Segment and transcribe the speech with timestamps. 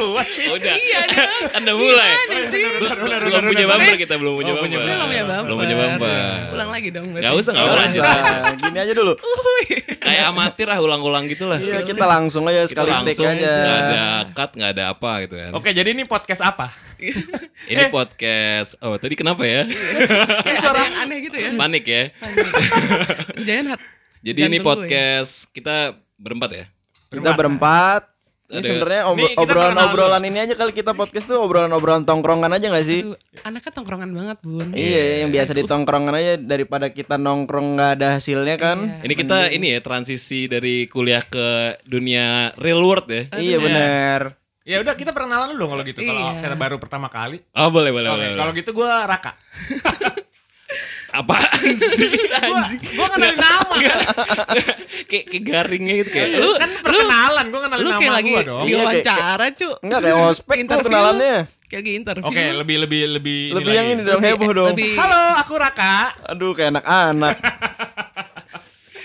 [0.00, 0.46] duluan sih.
[0.48, 0.74] Udah.
[0.80, 1.42] Iya dong.
[1.52, 2.10] Kan udah mulai.
[2.48, 2.64] Sih?
[2.80, 4.80] belum punya bumper kita belum punya Oh, bumper.
[4.80, 5.44] Belum punya bumper.
[5.44, 6.16] Belum punya bumper.
[6.56, 7.06] Ulang lagi dong.
[7.12, 8.12] Gak usah, gak usah.
[8.56, 9.12] gini aja dulu.
[10.00, 11.60] Kayak amatir lah, ulang-ulang gitu lah.
[11.60, 13.52] Iya, kita langsung aja Kita sekali take langsung, aja.
[13.52, 14.02] Gak ada
[14.32, 15.50] cut, gak ada apa gitu kan.
[15.54, 16.72] Oke, jadi ini podcast apa?
[17.70, 18.76] Ini podcast.
[18.80, 19.64] Oh, tadi kenapa ya?
[20.44, 21.50] Kayak ada yang aneh gitu ya.
[21.56, 22.02] Panik ya.
[23.48, 23.78] Jangan.
[24.20, 24.66] Jadi ini gue.
[24.68, 26.64] podcast kita berempat ya.
[27.08, 28.09] Kita berempat.
[28.50, 32.82] Ini sebenarnya Nih, kita obrolan-obrolan ini aja kali kita podcast tuh obrolan-obrolan tongkrongan aja gak
[32.82, 33.06] sih?
[33.06, 34.68] Aduh, anaknya tongkrongan banget bun.
[34.74, 39.00] Iya, yang biasa di tongkrongan aja daripada kita nongkrong nggak ada hasilnya kan.
[39.00, 43.30] Ini kita ini ya transisi dari kuliah ke dunia real world ya.
[43.38, 44.20] Iya bener.
[44.60, 46.00] Ya udah kita perkenalan dulu dong kalau gitu.
[46.02, 46.42] Kalau Iya.
[46.42, 47.38] kita baru pertama kali.
[47.54, 48.36] Oh boleh boleh Oke, boleh.
[48.36, 49.32] kalau gitu gue Raka.
[51.10, 52.80] Apaan sih anjing?
[52.80, 53.98] Gue kenalin nama kan.
[55.10, 56.28] kayak kayak garingnya gitu kayak.
[56.38, 58.64] Lu kan perkenalan, gue kenalin Lu nama kayak lagi gue dong.
[58.64, 59.70] Iya, diwawancara cu.
[59.82, 61.36] Enggak kayak ospek tuh kenalannya.
[61.66, 62.28] Kayak lagi interview.
[62.30, 64.68] Oke, lebih lebih lebih Lebih yang ini dong heboh dong.
[64.72, 66.14] lebih- Halo, aku Raka.
[66.26, 67.36] Aduh kayak anak-anak.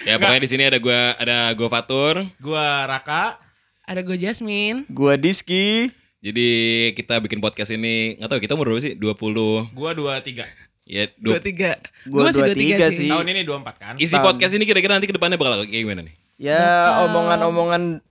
[0.06, 2.30] Ya pokoknya di sini ada gua ada gua Fatur.
[2.38, 3.42] Gue Raka.
[3.82, 4.86] Ada gue Jasmine.
[4.86, 5.90] Gua Diski.
[6.22, 6.50] Jadi
[6.94, 8.94] kita bikin podcast ini nggak tahu kita umur berapa sih?
[8.94, 10.46] 20 Gue 23.
[10.86, 11.50] Ya Dua 20.
[11.50, 11.72] tiga.
[12.06, 13.10] Gua masih 23 sih.
[13.10, 13.94] Tahun ini 24 kan?
[13.98, 16.16] Isi podcast ini kira-kira nanti ke depannya bakal kayak gimana nih?
[16.38, 18.06] Ya omongan-omongan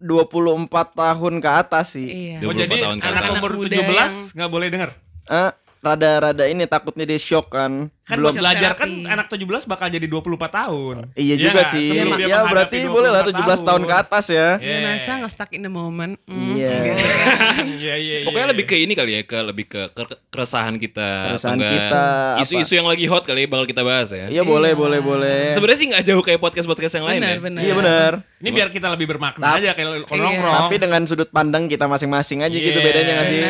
[0.00, 2.08] 24 tahun ke atas sih.
[2.36, 2.44] Iya.
[2.44, 3.32] Oh 24 jadi tahun ke anak atas.
[3.36, 4.90] umur Anak muda 17 nggak boleh denger.
[5.26, 7.88] Ah, rada-rada ini takutnya dia shock kan.
[8.02, 10.96] Kan Belum belajar kan anak 17 bakal jadi 24 tahun.
[11.12, 11.66] Iya juga nggak?
[11.68, 11.86] sih.
[11.90, 14.48] Sebelum Ya berarti boleh lah 17 tahun ke atas ya.
[14.56, 16.14] Iya masa nggak stuck in the moment.
[16.24, 16.70] Mm, Iya.
[17.76, 18.26] Iya iya iya.
[18.26, 22.04] Pokoknya lebih ke ini kali ya, ke lebih ke ke- keresahan kita, Keresahan kita,
[22.40, 24.26] isu-isu yang lagi hot kali ya bakal kita bahas ya.
[24.28, 25.50] Iya boleh boleh boleh.
[25.50, 27.40] Sebenarnya sih nggak jauh kayak podcast-podcast yang lain Benar ya.
[27.40, 27.60] benar.
[27.60, 28.12] Iya benar.
[28.36, 30.26] Ini biar kita lebih bermakna aja kayak kalau Iya.
[30.30, 30.54] nongkrong.
[30.62, 33.42] Tapi dengan sudut pandang kita masing-masing aja gitu Iya, bedanya gak sih?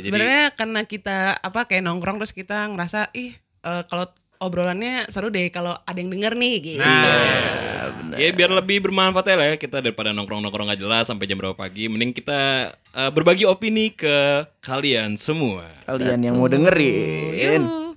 [0.00, 4.08] Jadi sebenarnya karena kita apa kayak nongkrong terus kita ngerasa ih eh, kalau
[4.40, 6.80] obrolannya seru deh kalau ada yang denger nih gitu.
[6.80, 11.36] Nah, ya biar lebih bermanfaat ya lah ya kita daripada nongkrong-nongkrong gak jelas sampai jam
[11.36, 15.68] berapa pagi, mending kita eh, berbagi opini ke kalian semua.
[15.84, 17.62] Kalian yang mau dengerin.
[17.68, 17.89] Yuh.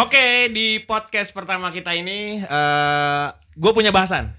[0.00, 4.32] Oke, di podcast pertama kita ini eh gue punya bahasan.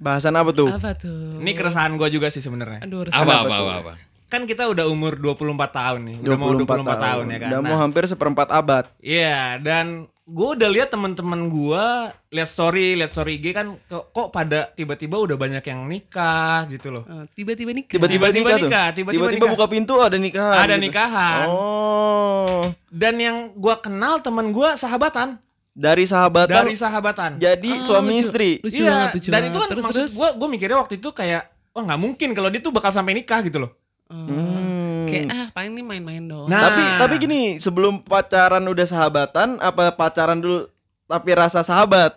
[0.00, 0.72] Bahasan apa tuh?
[0.72, 1.36] Apa tuh?
[1.36, 2.80] Ini keresahan gue juga sih sebenarnya.
[2.80, 3.20] Aduh, resah.
[3.20, 3.92] Apa apa apa apa.
[4.32, 6.16] Kan kita udah umur 24 tahun nih.
[6.24, 7.48] Udah mau 24 tahun, ya kan.
[7.52, 8.88] Udah Nah, mau hampir seperempat abad.
[9.04, 11.84] Iya, dan gue udah lihat teman-teman gue
[12.30, 16.94] lihat story, lihat story IG kan kok, kok pada tiba-tiba udah banyak yang nikah gitu
[16.94, 17.02] loh.
[17.10, 17.98] Eh, tiba-tiba nikah.
[17.98, 19.54] Tiba-tiba Tiba-tiba nikah tiba-tiba Tiba-tiba nikah.
[19.58, 20.62] buka pintu ada nikahan.
[20.62, 20.84] Ada gitu.
[20.86, 21.46] nikahan.
[21.50, 22.62] Oh.
[22.86, 25.42] Dan yang gue kenal teman gue sahabatan,
[25.74, 27.30] Dari sahabatan dari sahabatan.
[27.42, 28.22] jadi suami lucu.
[28.22, 28.50] istri.
[28.62, 31.42] Lucu iya, banget, lucu dan itu kan Terus, maksud gue, gue mikirnya waktu itu kayak,
[31.74, 33.72] wah nggak mungkin kalau dia tuh bakal sampai nikah gitu loh.
[34.06, 34.71] Hmm.
[35.12, 36.48] Kayak ah paling ini main-main doang.
[36.48, 36.60] Nah.
[36.64, 40.66] Tapi tapi gini, sebelum pacaran udah sahabatan apa pacaran dulu
[41.04, 42.16] tapi rasa sahabat?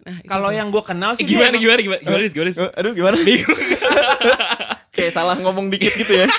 [0.00, 2.50] Nah, Kalau yang gue kenal Eh, sih gimana, dia gimana gimana gimana gimana?
[2.56, 3.16] Eh, Aduh gimana?
[4.94, 6.26] Kayak salah ngomong dikit gitu ya.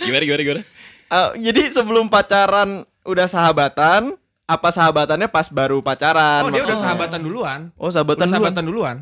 [0.00, 0.62] Gimana gimana gimana?
[1.08, 4.12] Ah, jadi sebelum pacaran udah sahabatan,
[4.44, 6.44] apa sahabatannya pas baru pacaran?
[6.44, 6.84] emang- oh dia udah maksudnya?
[6.86, 7.60] sahabatan duluan.
[7.74, 8.42] Oh, sahabatan Udah duluan.
[8.44, 8.96] sahabatan duluan.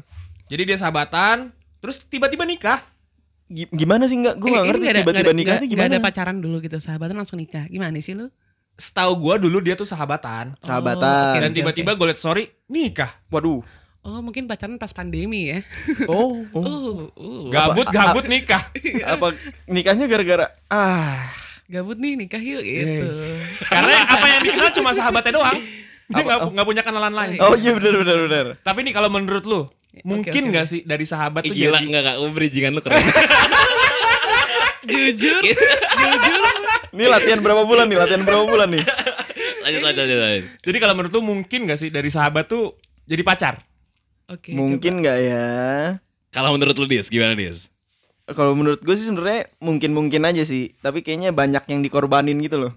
[0.47, 1.37] Jadi dia sahabatan,
[1.81, 2.78] terus tiba-tiba nikah.
[3.47, 4.37] Gi- Gimana sih enggak?
[4.37, 5.87] Gue ngerti nggak ada- tiba-tiba nggak nikah tuh nggak- gimana?
[5.87, 7.65] nggak ada pacaran dulu gitu, sahabatan langsung nikah.
[7.67, 8.27] Gimana sih lu?
[8.75, 10.59] Setahu gue dulu dia tuh sahabatan.
[10.59, 11.41] Sahabatan.
[11.41, 13.09] Dan tiba-tiba gue liat story, nikah.
[13.29, 13.62] Waduh.
[14.03, 15.59] Oh, mungkin pacaran pas pandemi ya.
[16.07, 16.43] Oh.
[16.53, 17.47] Uh, uh.
[17.49, 18.62] Gabut, gabut nikah.
[19.11, 19.34] apa
[19.67, 21.27] nikahnya gara-gara ah
[21.67, 23.11] Gabut nih nikah yuk gitu.
[23.67, 25.59] Karena apa yang dikenal cuma sahabatnya doang.
[26.07, 27.39] Dia nggak nggak punya kenalan lain.
[27.42, 29.66] oh iya benar benar benar Tapi nih kalau menurut lu,
[30.04, 33.01] mungkin nggak sih dari sahabat Ih, tuh gila jadi enggak enggak, oh, bridgingan lu keren.
[34.87, 35.43] Jujur,
[36.95, 38.83] ini latihan berapa bulan nih latihan berapa bulan nih
[39.66, 40.19] lanjut lanjut lanjut.
[40.22, 40.45] lanjut.
[40.63, 43.59] Jadi kalau menurut lu mungkin nggak sih dari sahabat tuh jadi pacar?
[44.31, 44.54] Oke.
[44.54, 45.47] mungkin nggak ya
[46.34, 47.71] Kalau menurut lu Dis, gimana Dis?
[48.27, 52.59] kalau menurut gue sih sebenarnya mungkin mungkin aja sih tapi kayaknya banyak yang dikorbanin gitu
[52.59, 52.75] loh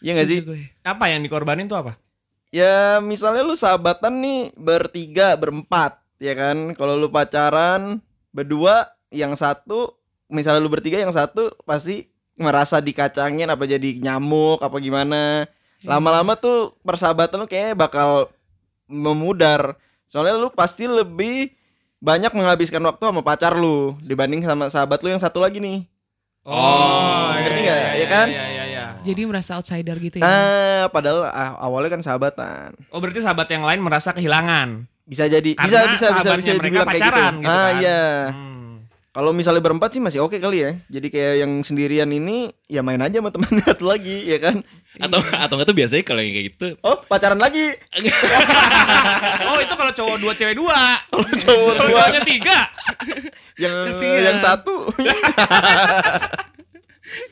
[0.00, 0.38] Iya gak sih?
[0.40, 0.72] Gue.
[0.80, 2.00] Apa yang dikorbanin tuh apa?
[2.50, 7.98] Ya misalnya lu sahabatan nih bertiga, berempat ya kan Kalau lu pacaran
[8.30, 9.96] berdua yang satu
[10.30, 12.06] Misalnya lu bertiga yang satu pasti
[12.38, 15.48] merasa dikacangin apa jadi nyamuk apa gimana
[15.82, 18.30] Lama-lama tuh persahabatan lu kayaknya bakal
[18.86, 19.74] memudar
[20.06, 21.54] Soalnya lu pasti lebih
[22.00, 25.84] banyak menghabiskan waktu sama pacar lu dibanding sama sahabat lu yang satu lagi nih.
[26.48, 27.78] Oh, ngerti iya, nggak?
[27.78, 28.26] iya, Ya kan?
[28.32, 28.84] Iya, iya, iya.
[29.04, 30.24] Jadi merasa outsider gitu ya.
[30.24, 32.72] Nah, padahal ah, awalnya kan sahabatan.
[32.88, 34.88] Oh, berarti sahabat yang lain merasa kehilangan.
[35.10, 37.02] Bisa jadi Karena bisa bisa bisa bisa mereka dibilang kayak gitu.
[37.02, 37.74] pacaran gitu ah kan.
[37.76, 38.00] iya.
[38.30, 38.48] Hmm.
[39.10, 40.70] Kalau misalnya berempat sih masih oke kali ya.
[40.86, 44.62] Jadi kayak yang sendirian ini ya main aja sama temen satu lagi ya kan.
[44.96, 47.68] Atau atau enggak tuh biasanya kalau yang kayak gitu Oh, pacaran lagi.
[49.44, 50.78] Oh, itu kalau cowok dua cewek dua.
[51.04, 52.58] Kalau cowok dua cowoknya tiga.
[53.58, 54.22] yang Kasihan.
[54.24, 54.88] yang satu.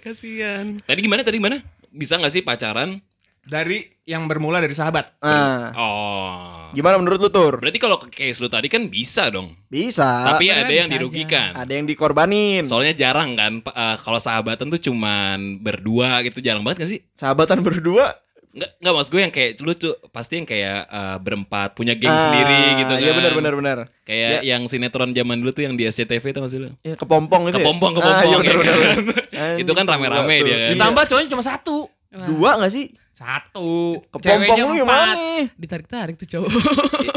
[0.03, 0.65] Kasihan.
[0.81, 1.57] Tadi gimana tadi gimana?
[1.89, 2.99] Bisa nggak sih pacaran?
[3.41, 5.21] Dari yang bermula dari sahabat.
[5.21, 6.69] nah, Oh.
[6.71, 7.57] gimana menurut lu Tur?
[7.57, 9.53] Berarti kalau ke case lu tadi kan bisa dong.
[9.67, 10.05] Bisa.
[10.27, 11.51] Tapi sebenarnya ada yang dirugikan.
[11.53, 12.65] ada yang dikorbanin.
[12.65, 17.01] Soalnya jarang kan eh, kalau sahabatan tuh cuman berdua gitu jarang banget gak sih?
[17.11, 18.17] Sahabatan berdua.
[18.49, 22.09] Enggak enggak maksud gue yang kayak lu tuh pasti yang kayak eh, berempat punya geng
[22.11, 23.01] Ah, sendiri gitu kan.
[23.01, 23.77] Iya benar benar benar.
[24.03, 26.69] Kayak yang sinetron zaman dulu tuh yang di SCTV tuh masih lu.
[26.81, 27.61] Ya kepompong itu.
[27.61, 27.97] Kepompong, ya?
[27.99, 28.97] kepompong, Ah, iya ya benar kan?
[29.05, 29.25] benar.
[29.63, 30.59] Itu kan rame-rame dia kan.
[30.59, 30.69] Iya.
[30.75, 31.77] Ditambah cowoknya cuma satu.
[32.09, 32.89] Dua gak sih?
[33.19, 33.99] Satu.
[34.15, 35.19] Kepompong lu gimana?
[35.59, 36.51] Ditarik-tarik tuh cowok.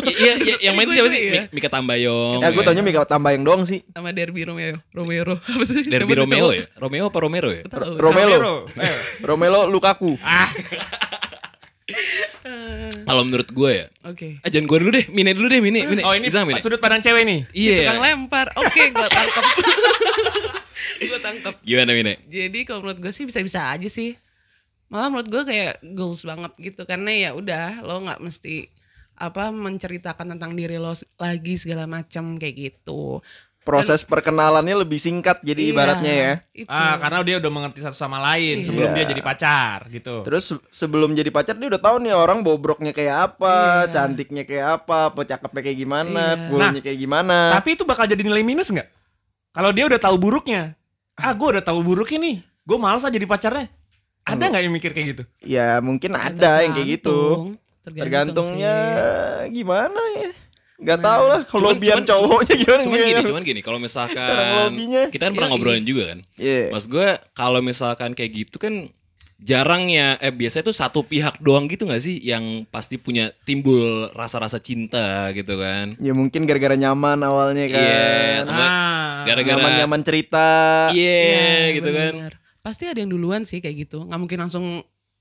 [0.01, 1.21] Iya iya yang main Gue siapa sih?
[1.29, 2.41] Mi- Mika Tambayong.
[2.41, 2.65] Ya gue ya.
[2.65, 3.85] taunya Mika Tambayang doang sih.
[3.93, 4.81] Sama Derby Romeo.
[4.89, 5.37] Romero.
[5.53, 5.85] Apa sih?
[5.85, 6.65] Derby Romeo ya?
[6.73, 7.61] Romeo apa Romero ya?
[7.69, 8.33] Romelo.
[8.33, 8.53] Romero.
[8.81, 8.97] Eh.
[9.21, 10.17] Romelo Lukaku.
[10.25, 10.49] Ah,
[13.05, 13.87] Kalau menurut gue ya.
[14.01, 14.41] Oke.
[14.41, 15.85] Ah jangan gue dulu deh, Mine dulu deh, Mine.
[15.85, 16.01] Mine.
[16.01, 16.57] oh ini Bisa, Mine?
[16.57, 17.39] sudut pandang cewek nih.
[17.53, 17.77] Iya.
[17.85, 18.47] Tukang lempar.
[18.57, 19.43] Oke, gua tangkap.
[21.11, 21.53] gua tangkap.
[21.61, 22.13] Gimana Mine?
[22.25, 24.15] Jadi kalau menurut gue sih bisa-bisa aja sih.
[24.91, 28.67] Malah menurut gue kayak goals banget gitu karena ya udah lo nggak mesti
[29.15, 33.23] apa menceritakan tentang diri lo lagi segala macam kayak gitu.
[33.61, 36.33] Proses perkenalannya lebih singkat jadi Iya, ibaratnya ya.
[36.49, 36.65] Itu.
[36.67, 38.65] Ah, karena dia udah mengerti satu sama lain Iya.
[38.65, 40.25] sebelum dia jadi pacar gitu.
[40.25, 43.93] Terus se- sebelum jadi pacar dia udah tahu nih orang bobroknya kayak apa, Iya.
[43.93, 46.45] cantiknya kayak apa, pecakepnya kayak gimana, Iya.
[46.49, 47.37] coolnya kayak gimana.
[47.53, 48.89] Tapi itu bakal jadi nilai minus nggak?
[49.53, 50.73] Kalau dia udah tahu buruknya.
[51.13, 52.37] Ah, gue udah tahu buruknya nih.
[52.65, 53.69] Gue malas aja jadi pacarnya.
[54.21, 55.23] Ada nggak yang mikir kayak gitu?
[55.41, 57.17] Ya mungkin ada yang kayak gitu.
[57.81, 57.97] Tergantung.
[57.97, 58.75] Tergantungnya
[59.41, 59.57] sih.
[59.57, 60.31] gimana ya?
[60.81, 64.73] Gak tau lah kalau biar cuman- cowoknya gimana Cuman gini, cuman gini, kalau misalkan
[65.09, 66.19] kita kan pernah Iya, ngobrolin juga kan.
[66.35, 66.63] Iya.
[66.69, 68.89] Mas gue kalau misalkan kayak gitu kan
[69.37, 74.09] jarang ya eh biasanya tuh satu pihak doang gitu gak sih yang pasti punya timbul
[74.11, 75.97] rasa-rasa cinta gitu kan.
[75.97, 77.77] Ya mungkin gara-gara nyaman awalnya kan.
[77.77, 78.05] Iya,
[78.43, 80.47] enggak Ah, gara-gara Nyaman-nyaman cerita.
[80.89, 82.13] Iya Iya, gitu kan.
[82.61, 84.05] Pasti ada yang duluan sih kayak gitu.
[84.05, 84.65] Nggak mungkin langsung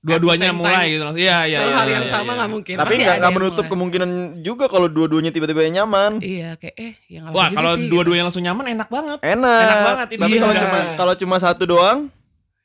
[0.01, 1.21] dua-duanya mulai gitu langsung.
[1.21, 1.59] Iya, iya.
[1.61, 2.37] Iya, hari iya, yang iya, sama iya.
[2.41, 2.75] nggak mungkin.
[2.77, 3.71] Tapi nggak menutup mulai.
[3.73, 4.09] kemungkinan
[4.41, 6.21] juga kalau dua-duanya tiba-tiba nyaman.
[6.21, 9.19] Iya, kayak eh yang apa Wah, gitu kalau sih, dua-duanya langsung nyaman enak banget.
[9.21, 9.61] Enak.
[9.65, 10.21] Enak banget itu.
[10.21, 10.41] Tapi Iya.
[10.41, 11.99] kalau cuma kalau cuma satu doang,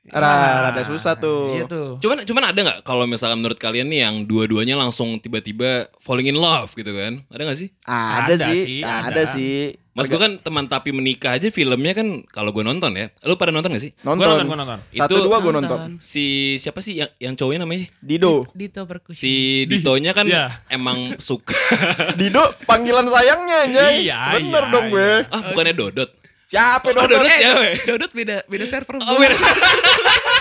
[0.09, 1.61] rada rada susah tuh.
[1.61, 1.89] Iya tuh.
[2.01, 6.39] Cuman cuman ada nggak kalau misalkan menurut kalian nih yang dua-duanya langsung tiba-tiba falling in
[6.41, 7.21] love gitu kan?
[7.29, 7.69] Ada nggak sih?
[7.85, 9.09] Ada, Ada sih, sih, ada.
[9.13, 9.23] ada.
[9.29, 9.61] sih.
[9.97, 13.09] Mas gue kan teman tapi menikah aja filmnya kan kalau gue nonton ya.
[13.23, 13.97] Lu pada nonton gak sih?
[14.03, 14.21] Nonton.
[14.21, 14.79] Gua nonton, gua nonton.
[14.93, 15.65] Satu Itu- dua gue Nonton.
[15.73, 15.91] nonton.
[15.99, 16.25] Si
[16.57, 17.89] siapa sih yang yang cowoknya namanya?
[17.99, 18.45] Dido.
[18.53, 19.17] Dito percussion.
[19.19, 19.33] Si
[19.65, 20.53] Ditonya kan Iya.
[20.69, 21.57] emang suka.
[22.21, 24.05] Dido panggilan sayangnya anjay.
[24.05, 25.11] Iya, Bener iya, dong gue.
[25.27, 26.11] ah bukannya Dodot.
[26.45, 27.17] Siapa Oh, Dodot?
[27.17, 27.63] Dodot Eh, siapa?
[27.65, 27.75] ya?
[27.89, 28.95] Dodot beda beda server.
[29.01, 29.35] Oh, beda.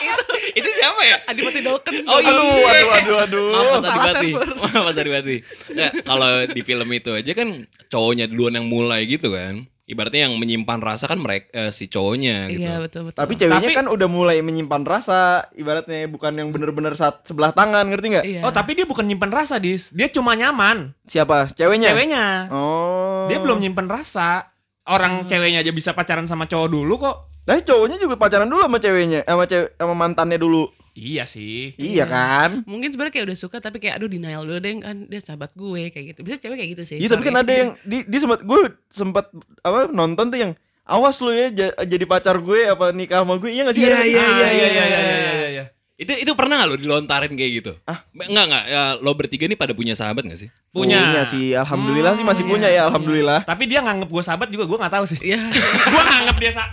[0.58, 1.16] itu siapa ya?
[1.28, 1.92] Adipati Dolken.
[2.04, 2.30] Oh, iya.
[2.30, 3.46] Aduh, aduh, aduh, aduh.
[3.52, 4.30] Maaf Mas Adipati.
[4.62, 5.36] Maaf Mas Adipati.
[5.70, 7.48] Nggak, kalau di film itu aja kan
[7.88, 9.66] cowoknya duluan yang mulai gitu kan.
[9.90, 12.62] Ibaratnya yang menyimpan rasa kan mereka si cowoknya gitu.
[12.62, 13.26] Iya betul betul.
[13.26, 17.90] Tapi ceweknya Tapi- kan udah mulai menyimpan rasa, ibaratnya bukan yang bener-bener saat sebelah tangan,
[17.90, 18.24] ngerti nggak?
[18.24, 18.40] Iya.
[18.46, 19.90] Oh, tapi dia bukan nyimpen rasa, Dis.
[19.90, 20.94] Dia cuma nyaman.
[21.02, 21.50] Siapa?
[21.50, 21.90] Ceweknya?
[21.90, 22.26] Ceweknya.
[22.54, 23.26] Oh.
[23.26, 24.54] Dia belum nyimpen rasa.
[24.86, 27.29] Orang ceweknya aja bisa pacaran sama cowok dulu kok.
[27.42, 30.70] Tapi cowoknya juga pacaran dulu sama ceweknya, sama cewek sama mantannya dulu.
[30.90, 31.72] Iya sih.
[31.78, 32.66] Iya kan?
[32.66, 35.88] Mungkin sebenarnya kayak udah suka tapi kayak aduh denial dulu deh kan dia sahabat gue
[35.88, 36.20] kayak gitu.
[36.20, 36.96] Bisa cewek kayak gitu sih.
[36.98, 39.30] Iya, tapi kan ada yang di, di sempat gue sempat
[39.62, 40.52] apa nonton tuh yang
[40.84, 43.86] awas lu ya ja- jadi pacar gue apa nikah sama gue iya gak sih?
[43.86, 45.64] Iya, iya, iya, iya, iya, iya, iya, iya, iya.
[46.00, 47.72] Itu itu pernah gak lo dilontarin kayak gitu?
[47.84, 48.00] Ah.
[48.16, 48.64] Enggak enggak.
[48.72, 50.48] Ya, lo bertiga nih pada punya sahabat gak sih?
[50.72, 51.20] Punya.
[51.28, 52.82] sih, alhamdulillah sih masih iya, punya ya, iya.
[52.88, 53.44] alhamdulillah.
[53.44, 55.20] Tapi dia nganggep gue sahabat juga gue nggak tahu sih.
[55.20, 55.52] Iya.
[55.92, 56.64] gue nganggep dia sa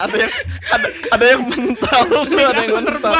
[0.00, 0.32] Ada yang
[0.72, 3.12] ada, ada yang mental tuh, ada yang mental.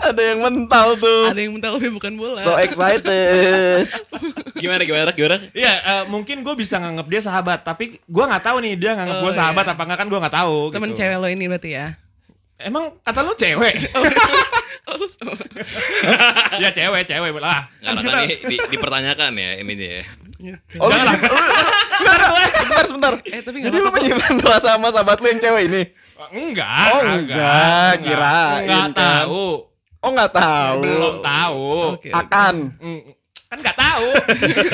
[0.00, 1.22] ada yang mental tuh.
[1.28, 2.40] ada yang mental tapi bukan bola.
[2.40, 3.84] So excited.
[4.64, 5.36] Gimana gimana gimana?
[5.52, 9.16] Iya, eh, mungkin gue bisa nganggep dia sahabat, tapi gue nggak tahu nih dia nganggep
[9.20, 9.72] Oh, gue sahabat iya.
[9.76, 10.56] apa enggak kan gue nggak tahu.
[10.72, 10.98] Temen gitu.
[11.04, 11.86] cewek lo ini berarti ya.
[12.58, 13.74] Emang kata lu cewek?
[14.86, 15.26] Oh, so-
[16.62, 17.66] ya cewek, cewek lah.
[17.82, 20.02] Kan ini di, dipertanyakan ya ininya ya.
[20.78, 21.26] Oh, lu, lu, lu,
[22.06, 23.12] lu, sebentar, sebentar.
[23.26, 25.82] Eh, tapi Jadi lu menyimpan rasa sama sahabat lu yang cewek ini?
[26.30, 28.90] Enggak, Oh, enggak, kirain Enggak kan.
[28.94, 29.46] tahu.
[29.98, 30.78] Oh nggak tahu.
[30.80, 31.66] Belum tahu.
[31.98, 32.08] Oke.
[32.14, 32.54] Akan.
[32.78, 33.00] Mm,
[33.46, 34.06] Kan nggak tahu.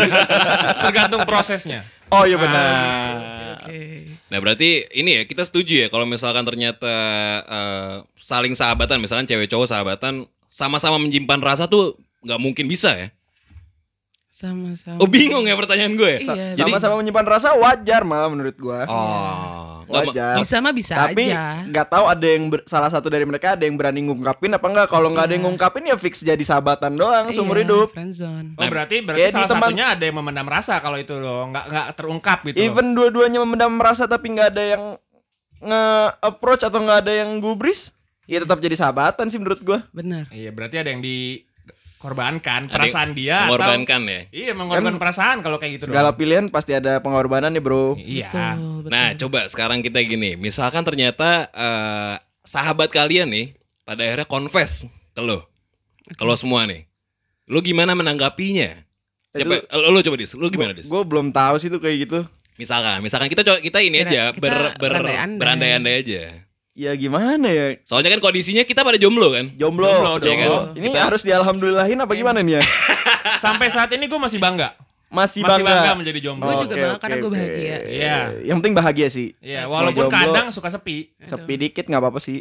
[0.85, 1.89] Tergantung prosesnya.
[2.09, 2.69] Oh iya benar.
[3.65, 4.12] Oke.
[4.33, 6.95] Nah berarti ini ya kita setuju ya kalau misalkan ternyata
[7.45, 13.12] eh, saling sahabatan, misalkan cewek cowok sahabatan sama-sama menyimpan rasa tuh nggak mungkin bisa ya.
[14.42, 14.99] Sama-sama.
[14.99, 16.18] Oh bingung ya pertanyaan gue.
[16.18, 16.50] Iya.
[16.52, 18.82] Jadi Sama-sama menyimpan rasa wajar malah menurut gua.
[18.84, 20.34] oh ma- wajar.
[20.37, 21.62] Bisa mah bisa Tapi aja.
[21.64, 24.88] nggak tahu ada yang ber- salah satu dari mereka ada yang berani ngungkapin apa enggak.
[24.88, 27.88] Kalau nggak ada yang ngungkapin ya fix jadi sahabatan doang seumur Iya, hidup.
[27.92, 28.58] Friendzone.
[28.58, 31.46] Oh berarti berarti kayak di salah teman- satunya ada yang memendam rasa kalau itu loh,
[31.46, 32.56] nggak nggak terungkap gitu.
[32.56, 32.64] loh.
[32.64, 34.82] Even dua-duanya memendam rasa tapi nggak ada yang
[35.62, 37.94] nge-approach atau nggak ada yang gubris,
[38.25, 39.87] ya tetap jadi sahabatan sih menurut gua.
[39.90, 40.26] Benar.
[40.28, 41.50] Iya berarti ada yang dikorbankan
[42.02, 44.21] Ada perasaan dia mengorbankan ya.
[44.21, 46.18] atau iya mengorbankan perasaan kalau kayak gitu Segala dong.
[46.18, 47.94] pilihan pasti ada pengorbanan ya bro.
[47.94, 48.26] Iya.
[48.28, 48.50] Betul,
[48.82, 48.90] betul.
[48.90, 53.47] Nah coba sekarang kita gini, misalkan ternyata eh, sahabat kalian nih
[53.82, 55.47] pada akhirnya confess ke lo,
[56.09, 56.87] ke lo semua nih,
[57.47, 58.82] lo gimana menanggapinya?
[59.32, 59.64] Siapa?
[59.73, 60.87] Lo, lo coba dis, lo gimana dis?
[60.87, 62.21] Gue belum tahu sih tuh kayak gitu.
[62.54, 65.38] Misalkan, misalkan kita coba kita ini Kira- aja kita ber, ber berandai-andai.
[65.40, 66.23] berandai-andai aja.
[66.73, 67.76] Ya gimana ya?
[67.83, 69.52] Soalnya kan kondisinya kita pada jomblo kan.
[69.55, 69.85] Jomblo.
[69.85, 70.25] Jomblo betul.
[70.25, 70.33] dong.
[70.33, 70.64] Iya kan?
[70.73, 72.62] Ini Kita- harus dialhamdulillahin apa gimana nih ya?
[73.45, 74.73] Sampai saat ini gue masih bangga.
[75.12, 75.69] Masih, Masih bangga.
[75.69, 76.49] bangga menjadi jomblo.
[76.49, 77.37] Gua juga Oke, bangga oke, karena gua oke.
[77.37, 77.76] bahagia.
[77.85, 78.17] Iya.
[78.41, 79.29] Yang penting bahagia sih.
[79.45, 81.12] Iya, Mau walaupun jomblo, kadang suka sepi.
[81.21, 82.41] sepi dikit nggak apa-apa sih.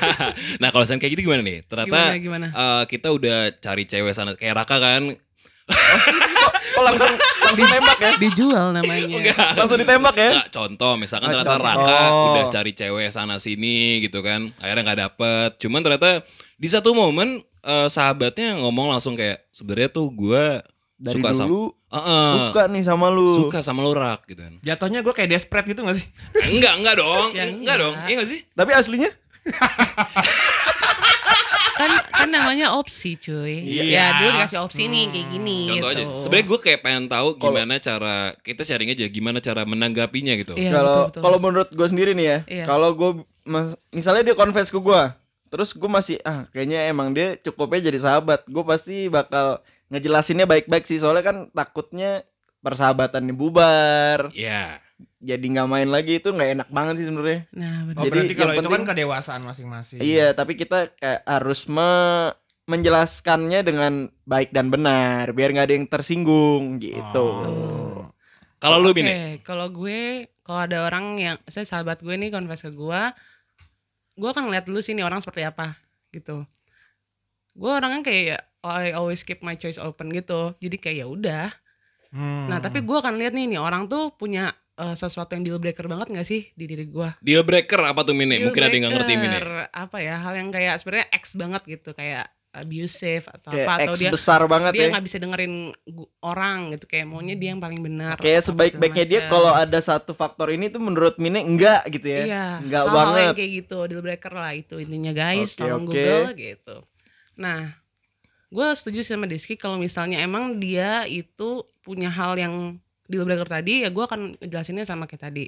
[0.62, 1.58] nah kalau misalnya kayak gitu gimana nih?
[1.66, 2.46] Ternyata Gimana, gimana?
[2.48, 5.02] eh, kita udah cari cewek sana kayak Raka kan.
[6.74, 7.08] Oh langsung
[7.40, 8.12] langsung tembak ya?
[8.18, 9.32] Dijual namanya.
[9.54, 10.30] Langsung ditembak ya?
[10.34, 11.64] Nggak, contoh misalkan Ah, ternyata contoh.
[11.64, 14.50] Raka udah cari cewek sana sini gitu kan.
[14.58, 15.50] Akhirnya nggak dapet.
[15.58, 16.20] Cuman ternyata
[16.54, 20.60] di satu momen eh, sahabatnya ngomong langsung kayak sebenarnya tuh gue
[20.94, 22.26] Dari suka sama dulu Heeh.
[22.30, 23.28] suka nih sama lu.
[23.38, 24.54] suka sama lu Rak gitu kan.
[24.60, 26.06] Jatuhnya gue kayak desperate gitu gak sih?
[26.50, 27.32] Enggak, enggak dong.
[27.32, 27.76] Ya, enggak, enggak.
[27.78, 27.94] dong.
[28.04, 28.40] Iya enggak sih?
[28.50, 29.10] Tapi aslinya
[31.74, 33.58] kan kan namanya opsi cuy.
[33.60, 33.82] Iya.
[33.84, 36.00] Ya dulu dikasih opsi nih kayak gini Contoh gitu.
[36.00, 36.04] aja.
[36.14, 40.54] Sebenarnya gue kayak pengen tahu gimana cara kita sharing aja gimana cara menanggapinya gitu.
[40.54, 41.20] Iya, kalau betul.
[41.22, 42.64] kalau menurut gue sendiri nih ya, Iya.
[42.64, 43.10] kalau gue
[43.90, 45.02] misalnya dia confess ke gue,
[45.48, 49.58] terus gue masih ah kayaknya emang dia cukupnya jadi sahabat, gue pasti bakal
[49.90, 52.22] ngejelasinnya baik-baik sih soalnya kan takutnya
[52.60, 54.80] persahabatannya bubar, Iya.
[55.24, 57.40] Jadi nggak main lagi itu nggak enak banget sih sebenarnya.
[57.50, 57.96] Nah, benar.
[57.96, 59.98] Oh Jadi berarti kalau yang itu kan penting- kedewasaan masing-masing.
[59.98, 63.92] Iya, tapi kita kayak harus me- menjelaskannya dengan
[64.24, 67.24] baik dan benar biar nggak ada yang tersinggung gitu.
[67.24, 68.08] Oh.
[68.56, 69.40] Kalau lu Bine?
[69.40, 73.00] kalau gue kalau ada orang yang saya sahabat gue nih confess ke gue,
[74.14, 75.76] gue akan ngeliat dulu sih nih orang seperti apa
[76.08, 76.48] gitu.
[77.52, 80.56] Gue orangnya kayak ya, I always keep my choice open gitu.
[80.56, 81.46] Jadi kayak ya udah.
[82.14, 82.48] Hmm.
[82.48, 85.84] Nah, tapi gue akan lihat nih nih orang tuh punya eh, sesuatu yang deal breaker
[85.84, 87.08] banget gak sih di diri gue?
[87.18, 88.36] Deal breaker apa tuh Mine?
[88.36, 89.30] Deal Mungkin ada yang nggak ngerti Mine.
[89.32, 90.14] breaker, Apa ya?
[90.18, 94.40] Hal yang kayak sebenarnya X banget gitu, kayak abusive atau Kayak apa atau dia besar
[94.44, 94.90] banget dia ya.
[94.94, 95.54] nggak bisa dengerin
[95.84, 100.10] gu- orang gitu kayak maunya dia yang paling benar Kayak sebaik-baiknya dia kalau ada satu
[100.12, 102.22] faktor ini tuh menurut Mine enggak gitu ya.
[102.22, 103.22] Iya, Enggak hal-hal banget.
[103.24, 105.90] yang kayak gitu, deal breaker lah itu intinya guys, Oke, tolong oke.
[105.90, 106.76] Google gitu.
[107.34, 107.60] Nah,
[108.48, 111.50] gue setuju sama Diski kalau misalnya emang dia itu
[111.80, 115.44] punya hal yang deal breaker tadi, ya gue akan jelasinnya sama kayak tadi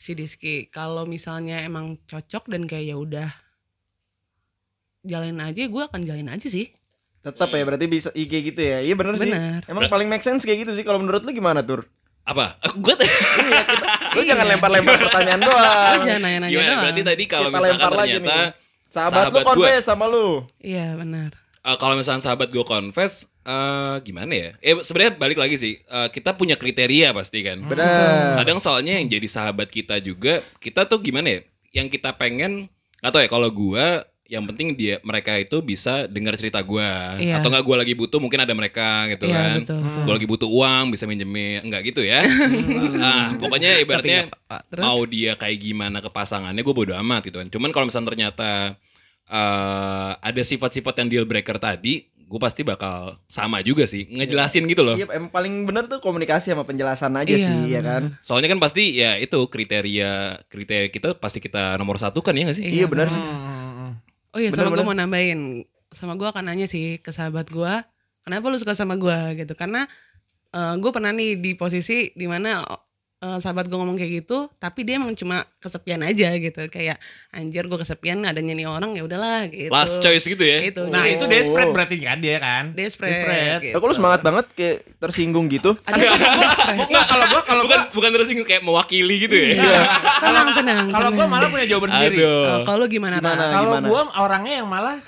[0.00, 0.68] si Diski.
[0.72, 3.28] Kalau misalnya emang cocok dan kayak ya udah
[5.04, 6.72] jalin aja, gue akan jalin aja sih.
[7.20, 8.80] Tetap ya berarti bisa IG gitu ya.
[8.80, 9.28] Iya bener, sih.
[9.28, 9.60] Bener.
[9.68, 11.84] Emang paling make sense kayak gitu sih kalau menurut lu gimana tur?
[12.24, 12.56] Apa?
[12.80, 12.96] Gue
[14.16, 16.00] Lu jangan lempar-lempar pertanyaan Lu doang.
[16.04, 16.80] jangan nanya-nanya doang.
[16.84, 18.48] Berarti tadi kalau Kita misalkan lempar lagi ternyata nih.
[18.90, 20.28] Sahabat, sahabat lu confess sama lu.
[20.58, 21.30] Iya benar.
[21.70, 24.50] Eh, kalau misalnya sahabat gue confess, eh gimana ya?
[24.58, 27.62] Eh sebenarnya balik lagi sih, eh, kita punya kriteria pasti kan.
[27.62, 28.42] Benar.
[28.42, 31.40] Kadang soalnya yang jadi sahabat kita juga, kita tuh gimana ya?
[31.70, 32.66] Yang kita pengen,
[32.98, 33.86] atau ya kalau gue,
[34.26, 36.86] yang penting dia mereka itu bisa dengar cerita gue,
[37.18, 37.42] Iya.
[37.42, 39.56] atau nggak gue lagi butuh, mungkin ada mereka gitu Iya, kan.
[39.62, 40.02] betul, betul.
[40.06, 42.22] Gue lagi butuh uang, bisa minjemin, enggak gitu ya?
[42.94, 44.30] nah, pokoknya ibaratnya.
[44.70, 44.82] Terus?
[44.82, 47.46] mau dia kayak gimana ke pasangannya, gue bodo amat gitu kan.
[47.50, 48.50] Cuman kalau misalnya ternyata
[49.30, 54.82] eh, ada sifat-sifat yang deal breaker tadi, gue pasti bakal sama juga sih, ngejelasin gitu
[54.82, 54.94] loh.
[54.94, 57.86] Iya, emang paling bener tuh komunikasi sama penjelasan aja Iya, sih, ya benar.
[58.10, 58.22] kan?
[58.22, 62.58] Soalnya kan pasti ya itu kriteria kriteria kita pasti kita nomor satu kan ya gak
[62.58, 62.66] sih?
[62.66, 63.22] Iya, benar sih.
[63.22, 63.98] Hmm.
[64.30, 67.74] Oh iya sama gue mau nambahin Sama gue akan nanya sih ke sahabat gue
[68.22, 69.90] Kenapa lu suka sama gue gitu Karena
[70.54, 72.62] gue pernah nih di posisi di mana
[73.20, 76.96] eh, sahabat gue ngomong kayak gitu Tapi dia emang cuma kesepian aja gitu Kayak
[77.30, 80.64] anjir gue kesepian adanya nih orang ya udahlah gitu Last choice gitu ya.
[80.64, 80.88] Gitu.
[80.88, 82.64] Nah Jadi itu desperate berarti kan dia kan?
[82.72, 83.60] desperate, Desperate.
[83.62, 83.74] gitu.
[83.76, 85.76] Aku lu semangat banget kayak tersinggung gitu.
[85.84, 86.00] Ada
[86.74, 89.48] Enggak kalau gua kalau bukan gua bukan tersinggung kayak mewakili gitu ya.
[89.54, 89.80] Iya.
[90.22, 91.30] Tenang tenang kalau gua tenang.
[91.30, 92.16] malah punya jawaban sendiri.
[92.20, 93.44] Oh, Kalau lu gimana, Gimana?
[93.48, 94.98] Kalau gua orangnya yang malah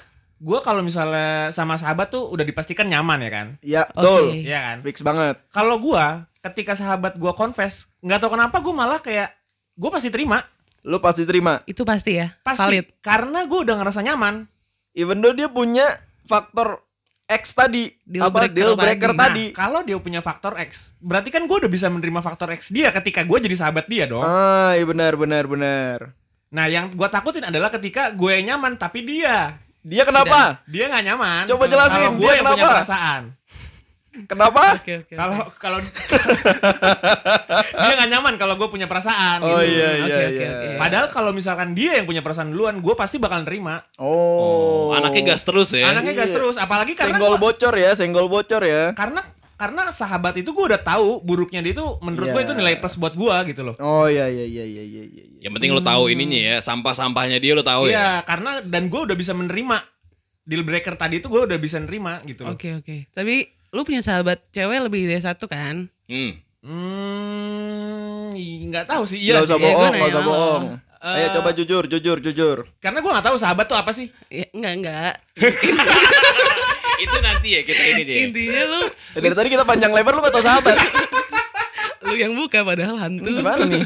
[0.43, 3.47] gue kalau misalnya sama sahabat tuh udah dipastikan nyaman ya kan.
[3.63, 3.95] Ya, Oke.
[3.95, 4.23] betul.
[4.43, 4.77] Iya kan.
[4.83, 5.39] Fix banget.
[5.55, 6.05] Kalau gue
[6.43, 9.31] ketika sahabat gue confess, nggak tahu kenapa gue malah kayak
[9.73, 10.43] gue pasti terima,
[10.83, 11.63] Lu pasti terima.
[11.65, 12.35] Itu pasti ya.
[12.43, 12.99] pasti Valid.
[12.99, 14.51] karena gue udah ngerasa nyaman.
[14.93, 15.87] Even though dia punya
[16.23, 16.83] faktor
[17.25, 19.17] X tadi, Deal apa breaker deal breaker tadi.
[19.17, 19.45] tadi.
[19.47, 22.91] Nah, kalau dia punya faktor X, berarti kan gue udah bisa menerima faktor X dia
[22.91, 24.21] ketika gue jadi sahabat dia dong.
[24.21, 26.13] Ah, iya benar benar benar.
[26.51, 30.61] Nah, yang gue takutin adalah ketika gue nyaman tapi dia Dia kenapa?
[30.65, 31.43] dia nggak nyaman.
[31.45, 32.75] Coba jelasin, Kalau gue dia yang punya kenapa?
[32.77, 33.23] perasaan.
[34.13, 34.77] Kenapa?
[34.77, 35.13] Oke oke.
[35.13, 35.79] Kalau kalau
[37.83, 39.41] dia nggak nyaman kalau gue punya perasaan.
[39.41, 39.73] Oh gitu.
[39.73, 40.51] iya Oke, iya oke, iya.
[40.53, 40.67] oke.
[40.77, 43.81] Padahal kalau misalkan dia yang punya perasaan duluan, gue pasti bakal nerima.
[43.97, 44.13] Oh.
[44.13, 45.89] Oh, anaknya gas terus ya.
[45.89, 46.35] Anaknya gas Iya.
[46.35, 48.83] terus, apalagi karena senggol gua- bocor ya, senggol bocor ya.
[48.93, 49.21] karena
[49.55, 52.35] karena sahabat itu gue udah tahu buruknya dia itu menurut Iya.
[52.35, 53.73] gue itu nilai plus buat gue gitu loh.
[53.79, 55.23] Oh iya iya iya iya iya iya.
[55.41, 57.89] Yang penting lo tahu ininya ya, sampah-sampahnya dia lo tahu ya.
[57.89, 59.77] Iya, karena dan gue udah bisa menerima
[60.43, 62.53] deal breaker tadi itu gue udah bisa nerima gitu loh.
[62.53, 63.07] Oke oke.
[63.09, 65.89] Tapi lu punya sahabat cewek lebih dari satu kan?
[66.05, 66.37] Hmm.
[66.63, 68.37] Hmm,
[68.69, 69.19] nggak tahu sih.
[69.19, 69.59] Iya Gak usah.
[69.59, 70.65] Iya, bohong, nanya gak usah bohong.
[71.03, 71.17] Eh.
[71.19, 72.57] Ayo coba jujur, jujur, jujur.
[72.79, 74.07] Karena gue nggak tahu sahabat tuh apa sih.
[74.31, 75.15] Ya, enggak enggak.
[77.03, 78.17] Itu nanti ya kita ini ya.
[78.23, 78.81] Intinya lu
[79.19, 80.79] Eh, dari tadi kita panjang lebar lu gak tau sahabat.
[82.07, 83.35] lu yang buka padahal hantu.
[83.35, 83.83] Gimana nih?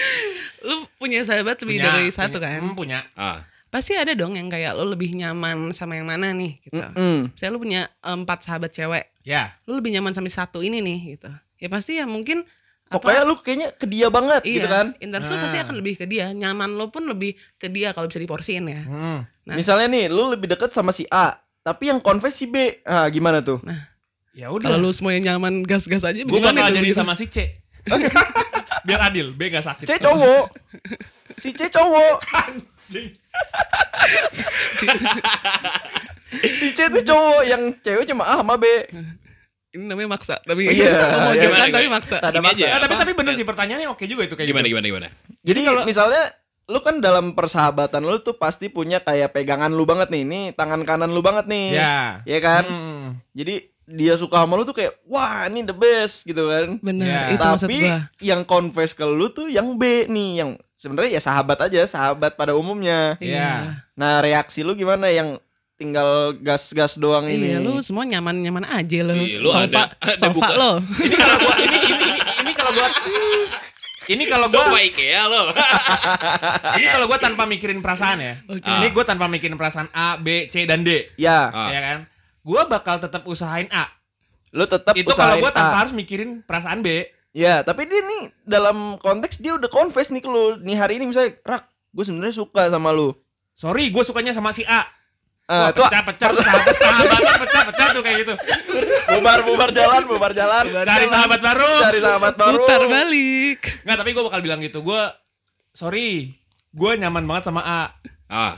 [0.68, 2.60] lu punya sahabat lebih dari satu punya, kan?
[2.60, 2.98] hmm, punya.
[3.16, 3.40] Ah.
[3.72, 6.76] Pasti ada dong yang kayak lu lebih nyaman sama yang mana nih gitu.
[6.76, 7.32] Hmm.
[7.32, 9.56] Misalnya lu punya empat sahabat cewek, Ya.
[9.64, 11.32] lu lebih nyaman sama satu ini nih gitu.
[11.56, 12.44] Ya pasti ya mungkin
[12.86, 14.86] apa- Pokoknya lu kayaknya ke dia banget iya, gitu kan.
[15.00, 16.28] Interest lu pasti akan lebih ke dia.
[16.30, 18.84] Nyaman lo pun lebih ke dia kalau bisa diporsiin ya.
[18.84, 19.24] Hmm.
[19.48, 19.56] Nah.
[19.56, 22.84] Misalnya nih, lu lebih deket sama si A, tapi yang confess si B.
[22.84, 23.64] Ah, gimana tuh?
[24.32, 24.76] Ya Kalau udah.
[24.76, 27.00] lu semuanya nyaman gas-gas aja Gue bakal jadi gitu?
[27.00, 27.64] sama si C.
[28.86, 29.84] Biar adil, B gak sakit.
[29.84, 30.44] C cowok.
[31.34, 32.16] Si C cowok.
[32.92, 33.08] Anjing.
[36.32, 38.64] Si C itu cowok yang cewek cuma A sama B.
[39.70, 41.48] Ini namanya maksa, tapi Iya, mau iya.
[41.48, 42.16] kan Gimana, tapi maksa.
[42.18, 42.40] Ada Ini aja.
[42.42, 42.64] maksa.
[42.66, 43.02] Ya, tapi apa?
[43.02, 44.72] tapi bener sih pertanyaannya oke juga itu kayak Gimana gitu.
[44.76, 45.06] gimana gimana?
[45.42, 46.22] Jadi misalnya
[46.66, 50.22] lu kan dalam persahabatan lu tuh pasti punya kayak pegangan lu banget nih.
[50.24, 51.66] Ini tangan kanan lu banget nih.
[51.72, 52.20] Ya.
[52.24, 52.64] Iya kan?
[52.64, 53.04] Hmm.
[53.32, 56.76] Jadi dia suka sama lu tuh kayak wah ini the best gitu kan.
[56.78, 57.20] Bener, Ya.
[57.32, 57.98] itu maksud Tapi gua.
[58.20, 60.50] yang confess ke lu tuh yang B nih, yang
[60.82, 63.14] sebenarnya ya sahabat aja, sahabat pada umumnya.
[63.16, 63.78] Iya.
[63.94, 65.38] Nah, reaksi lu gimana yang
[65.72, 67.54] tinggal gas-gas doang ini?
[67.54, 69.14] Iya, lu semua nyaman-nyaman aja lo.
[69.14, 70.72] Iya, lu sofa, ada- ada sofa buka- lo.
[70.82, 72.06] Ini kalau gua ini ini ini,
[72.40, 72.88] ini kalau gua
[74.04, 75.42] ini kalau gua Sofa IKEA lo.
[76.76, 78.34] ini kalau gua tanpa mikirin perasaan ya.
[78.44, 78.66] Oke.
[78.66, 81.06] Ini gua tanpa mikirin perasaan A, B, C dan D.
[81.16, 81.70] Ya, Ah.
[81.70, 81.98] Ya kan?
[82.42, 83.86] Gua bakal tetap usahain A.
[84.52, 85.80] lu tetap Itu kalau usahain gua tanpa A.
[85.80, 87.08] harus mikirin perasaan B.
[87.32, 90.60] Ya, tapi dia nih dalam konteks dia udah confess nih ke lu.
[90.60, 91.64] Nih hari ini misalnya, Rak,
[91.96, 93.16] gue sebenarnya suka sama lu.
[93.56, 94.84] Sorry, gue sukanya sama si A.
[95.48, 98.34] Ah, Wah, tuh pecah, pecah, sahabatnya pecah, pecah tuh kayak gitu.
[99.16, 100.64] bubar bubar jalan, bubar jalan.
[100.64, 101.72] Cari sahabat baru.
[101.82, 102.62] Cari sahabat baru.
[102.64, 103.60] Putar balik.
[103.84, 104.78] Nggak, tapi gue bakal bilang gitu.
[104.80, 105.02] Gue,
[105.74, 106.36] sorry,
[106.72, 107.82] gue nyaman banget sama A.
[108.32, 108.54] Ah.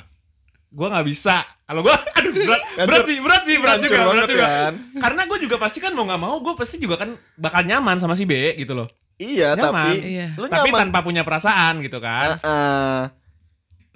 [0.74, 1.46] Gue nggak bisa.
[1.64, 4.44] Kalau gue, aduh berat, berat sih, berat sih, berat Hancur juga, berat juga.
[4.44, 4.72] kan.
[4.98, 8.12] Karena gue juga pasti kan mau nggak mau, gue pasti juga kan bakal nyaman sama
[8.12, 8.90] si B gitu loh.
[9.14, 9.94] Iya, Nyaman.
[9.94, 10.26] tapi Iya.
[10.34, 10.80] lu Tapi nyaman.
[10.84, 12.34] tanpa punya perasaan gitu kan.
[12.36, 13.02] Ah, ah.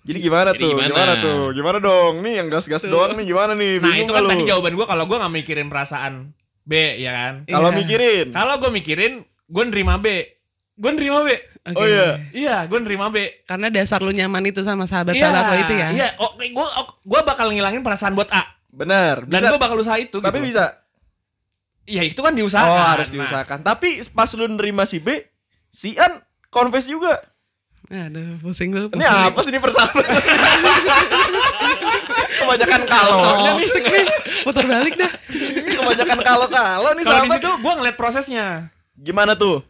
[0.01, 0.71] Jadi gimana Jadi tuh?
[0.73, 0.89] gimana?
[0.89, 1.13] Gimana?
[1.19, 1.41] tuh?
[1.53, 2.15] Gimana dong?
[2.23, 3.77] Nih yang gas-gas doang nih gimana nih?
[3.77, 4.49] Nah Bingung itu kan nggak tadi lu?
[4.49, 6.13] jawaban gue kalau gue nggak mikirin perasaan
[6.63, 7.35] B ya kan.
[7.45, 7.77] Kalau Iya.
[7.77, 8.27] mikirin.
[8.31, 10.07] Kalau gue mikirin, gue nerima B.
[10.75, 11.29] Gue nerima B.
[11.65, 11.75] Oke.
[11.75, 12.09] Oh iya.
[12.31, 13.45] Iya, gue nerima B.
[13.45, 15.89] Karena dasar lu nyaman itu sama sahabat-sahabat lo itu ya.
[15.91, 16.67] Iya, oke, gue
[17.05, 18.45] gue bakal ngilangin perasaan buat A.
[18.69, 20.19] Benar, Dan gue bakal usaha itu.
[20.19, 20.49] Tapi gitu.
[20.49, 20.65] bisa.
[21.83, 22.69] Iya itu kan diusahakan.
[22.71, 23.59] Oh, harus Nah, diusahakan.
[23.65, 25.09] Tapi pas lu nerima si B,
[25.67, 27.17] si An confess juga.
[27.89, 28.93] Aduh, pusing lu.
[28.93, 30.05] Ini apa sih ini persahabatan?
[32.39, 33.65] Kebanyakan kalonya nih.
[33.65, 34.05] Toxic nih.
[34.45, 35.13] Putar balik dah.
[35.71, 37.41] Kebanyakan kalau-kalau nih Kalau di sahabat.
[37.41, 38.47] situ gue ngeliat prosesnya.
[38.95, 39.65] Gimana tuh?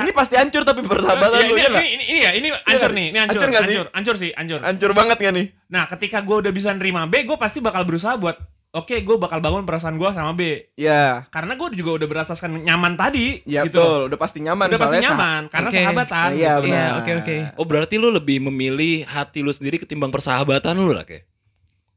[0.00, 2.68] Ini pasti hancur tapi persahabatan Iya, lu ini, ya ini, ini, ini ya, ini hancur
[2.86, 2.92] nggak?
[2.92, 3.68] nih, ini hancur, Hancur nggak sih?
[3.70, 4.58] hancur, hancur sih, hancur.
[4.60, 5.46] Hancur banget gak nih?
[5.66, 8.36] Nah, ketika gue udah bisa nerima B, gue pasti bakal berusaha buat,
[8.70, 10.66] oke, gue bakal bangun perasaan gue sama B.
[10.74, 13.76] Ya, Karena gue juga udah berasaskan nyaman tadi, ya gitu.
[13.76, 13.98] betul.
[14.06, 14.66] Udah pasti nyaman.
[14.66, 15.78] Udah pasti soalnya sah- nyaman, karena Oke.
[15.78, 16.28] sahabatan.
[16.32, 16.62] Iya, gitu.
[16.62, 16.80] benar.
[16.80, 17.36] Iya, oke oke.
[17.56, 21.26] Oh berarti lu lebih memilih hati lu sendiri ketimbang persahabatan lu lah kayak.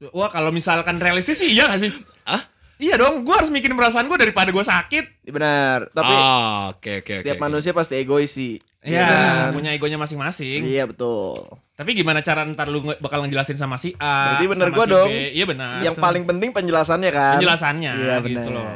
[0.09, 1.91] Wah, kalau misalkan realistis sih iya gak sih?
[2.23, 2.43] Ah?
[2.83, 5.23] Iya dong, gue harus mikirin perasaan gue daripada gue sakit.
[5.25, 5.87] Benar.
[5.89, 7.13] Tapi Ah, oke oke oke.
[7.15, 7.43] setiap oke.
[7.43, 8.59] manusia pasti egois sih.
[8.83, 9.55] Iya, kan?
[9.55, 10.59] punya egonya masing-masing.
[10.61, 11.39] Iya betul.
[11.73, 14.35] Tapi gimana cara ntar lu bakal ngejelasin sama si A?
[14.35, 15.09] Berarti bener gua si dong.
[15.09, 15.79] Iya benar.
[15.79, 17.39] Yang paling penting penjelasannya kan.
[17.39, 18.51] Penjelasannya, Iya gitu benar.
[18.51, 18.67] loh.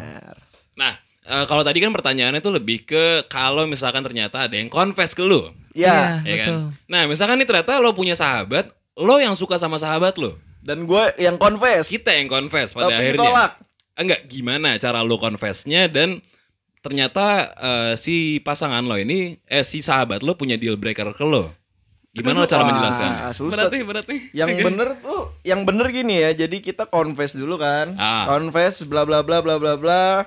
[0.73, 0.93] Nah,
[1.27, 5.21] eh, kalau tadi kan pertanyaannya tuh lebih ke kalau misalkan ternyata ada yang confess ke
[5.21, 5.51] lu.
[5.75, 6.23] Iya.
[6.23, 6.57] ya betul.
[6.71, 6.87] kan?
[6.87, 10.39] Nah, misalkan nih ternyata lo punya sahabat, lo yang suka sama sahabat lo.
[10.57, 11.85] Dan gue yang confess.
[11.85, 13.19] Kita yang confess pada Tapi akhirnya.
[13.19, 13.51] ditolak.
[13.97, 16.21] Enggak, gimana cara lu confessnya dan
[16.85, 21.49] ternyata eh, si pasangan lo ini eh si sahabat lo punya deal breaker ke lo.
[22.13, 23.21] Gimana lo cara Wah, menjelaskannya?
[23.33, 23.69] susah.
[23.69, 24.21] Berat nih.
[24.33, 26.33] Yang bener tuh, yang bener gini ya.
[26.33, 27.93] Jadi kita confess dulu kan.
[27.97, 28.25] Ah.
[28.29, 30.25] Confess bla bla bla bla bla bla.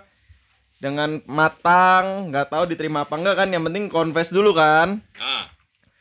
[0.80, 3.48] Dengan matang, nggak tahu diterima apa enggak kan.
[3.50, 5.02] Yang penting confess dulu kan.
[5.18, 5.50] Ah.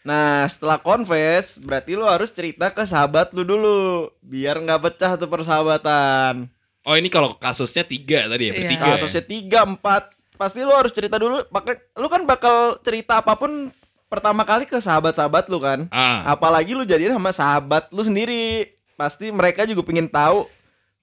[0.06, 5.30] Nah setelah confess berarti lu harus cerita ke sahabat lu dulu biar nggak pecah tuh
[5.30, 6.50] persahabatan.
[6.90, 8.58] Oh ini kalau kasusnya tiga tadi ya, Iya.
[8.58, 8.86] bertiga.
[8.90, 8.94] ya?
[8.98, 10.10] Kasusnya tiga empat
[10.42, 11.46] pasti lu harus cerita dulu.
[11.54, 13.70] Pakai lu kan bakal cerita apa pun
[14.10, 15.86] pertama kali ke sahabat-sahabat lu kan.
[15.94, 16.34] Ah.
[16.34, 18.74] Apalagi lu jadian sama sahabat lu sendiri.
[18.98, 20.50] Pasti mereka juga pengen tahu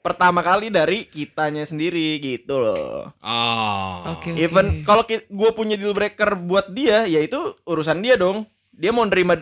[0.03, 3.15] pertama kali dari kitanya sendiri gitu loh.
[3.23, 4.19] Oh.
[4.19, 4.35] Oke.
[4.35, 8.43] Even kalau gue punya deal breaker buat dia, ya itu urusan dia dong.
[8.75, 9.39] Dia mau nerima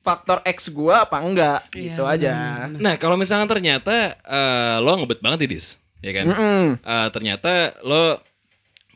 [0.00, 2.32] faktor X gua apa enggak Iya, gitu aja.
[2.72, 5.66] Nah kalau misalnya ternyata eh, lo ngebet banget Idis,
[5.98, 6.26] ya kan?
[6.26, 6.64] Mm-mm.
[6.76, 8.18] Eh, ternyata lo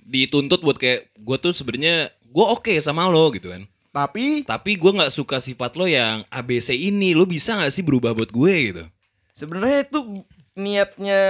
[0.00, 3.64] dituntut buat kayak gue tuh sebenarnya gue oke sama lo gitu kan.
[3.88, 7.12] Tapi Tapi gue nggak suka sifat lo yang ABC ini.
[7.12, 8.84] Lo bisa nggak sih berubah buat gue gitu?
[9.30, 9.98] sebenarnya itu
[10.54, 11.22] niatnya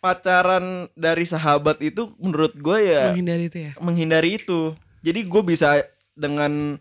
[0.00, 0.64] pacaran
[0.94, 3.72] dari sahabat itu menurut gue ya Menghindari itu ya.
[3.76, 4.72] menghindari itu.
[5.00, 6.80] Jadi gue bisa dengan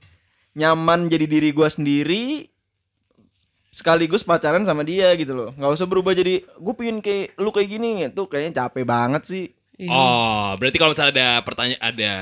[0.57, 2.25] nyaman jadi diri gue sendiri
[3.69, 5.49] sekaligus pacaran sama dia gitu loh.
[5.53, 9.45] nggak usah berubah jadi gue pingin kayak lu kayak gini itu kayaknya capek banget sih.
[9.87, 12.13] Oh, berarti kalau misalnya ada pertanyaan, ada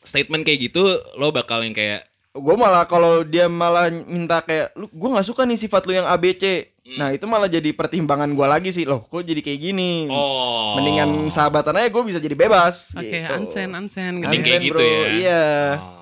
[0.00, 4.88] statement kayak gitu, lo bakal yang kayak Gue malah kalau dia malah minta kayak lu
[4.88, 6.64] gue nggak suka nih sifat lu yang ABC.
[6.96, 9.04] Nah itu malah jadi pertimbangan gue lagi sih loh.
[9.04, 10.08] Kok jadi kayak gini?
[10.08, 10.80] oh.
[10.80, 12.96] Mendingan sahabatan aja gue bisa jadi bebas.
[12.96, 13.28] Oke, gitu.
[13.28, 14.24] ansen, ansen.
[14.24, 14.32] Gitu.
[14.32, 14.80] kayak Ansen, gitu bro.
[14.80, 15.08] ya.
[15.12, 15.44] Iya.
[15.76, 15.92] Oh.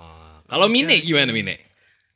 [0.46, 1.69] Kalau Mine gimana Mine?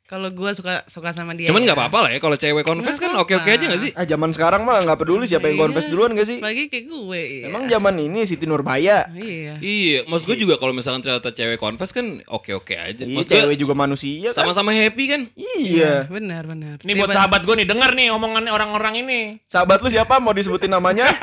[0.05, 1.49] Kalau gue suka suka sama dia.
[1.49, 1.73] Cuman ya.
[1.73, 3.89] nggak apa-apa lah ya kalau cewek confess kan oke-oke aja gak sih?
[3.91, 5.63] Ah zaman sekarang mah nggak peduli siapa yang Iya.
[5.65, 6.37] confess duluan gak sih?
[6.37, 7.21] Apalagi kayak gue.
[7.41, 7.45] Iya.
[7.49, 9.09] Emang zaman ini Siti Nurbaya.
[9.09, 9.57] Iya.
[9.57, 13.01] Iya, maksud gue juga kalau misalkan ternyata cewek confess kan oke-oke aja.
[13.01, 14.45] Iya, Maksud gue cewek juga manusia kan.
[14.45, 15.21] sama-sama happy kan?
[15.33, 16.05] Iya.
[16.05, 16.75] Benar, benar.
[16.85, 19.19] Ini buat sahabat gue nih, denger nih omongan orang-orang ini.
[19.43, 20.21] Sahabat lu siapa?
[20.21, 21.09] Mau disebutin namanya?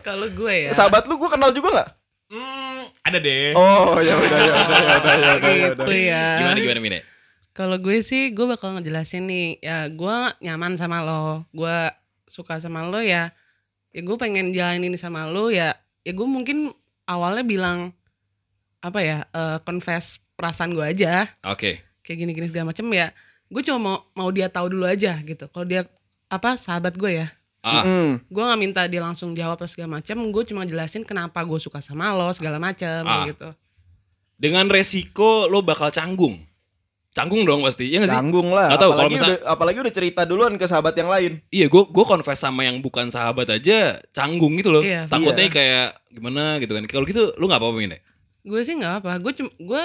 [0.00, 0.70] Kalau gue ya.
[0.72, 1.88] Sahabat lu gue kenal juga nggak?
[2.30, 3.58] Hmm, ada deh.
[3.58, 5.50] Oh ya udah ya udah ya udah ya udah.
[5.50, 5.82] ya udah.
[5.82, 6.26] gitu ya.
[6.38, 7.00] Gimana gimana Mine?
[7.50, 11.76] Kalau gue sih gue bakal ngejelasin nih ya gue nyaman sama lo, gue
[12.30, 13.34] suka sama lo ya,
[13.90, 15.74] ya gue pengen jalanin sama lo ya,
[16.06, 16.70] ya gue mungkin
[17.10, 17.78] awalnya bilang
[18.78, 21.82] apa ya eh, confess perasaan gue aja Oke.
[22.06, 23.10] kayak gini-gini segala macem ya,
[23.50, 25.50] gue cuma mau mau dia tahu dulu aja gitu.
[25.50, 25.90] Kalau dia
[26.30, 28.16] apa sahabat gue ya, Ah, Hmm.
[28.22, 31.78] gue nggak minta dia langsung jawab apa segala macem, gue cuma jelasin kenapa gue suka
[31.78, 33.24] sama lo segala macem Ah.
[33.24, 33.52] gitu.
[34.34, 36.40] dengan resiko lo bakal canggung.
[37.10, 38.16] Canggung dong pasti, ya gak sih?
[38.16, 38.72] Canggung lah.
[38.72, 41.42] Tahu, apalagi misal- udah apalagi udah cerita duluan ke sahabat yang lain.
[41.50, 44.80] Iya, gue gue confess sama yang bukan sahabat aja canggung gitu loh.
[44.80, 45.52] Iya, Takutnya iya.
[45.52, 46.84] kayak gimana gitu kan.
[46.86, 47.98] Kalau gitu lu nggak apa-apa Mine?
[48.40, 49.82] gue sih nggak apa gue cuma gue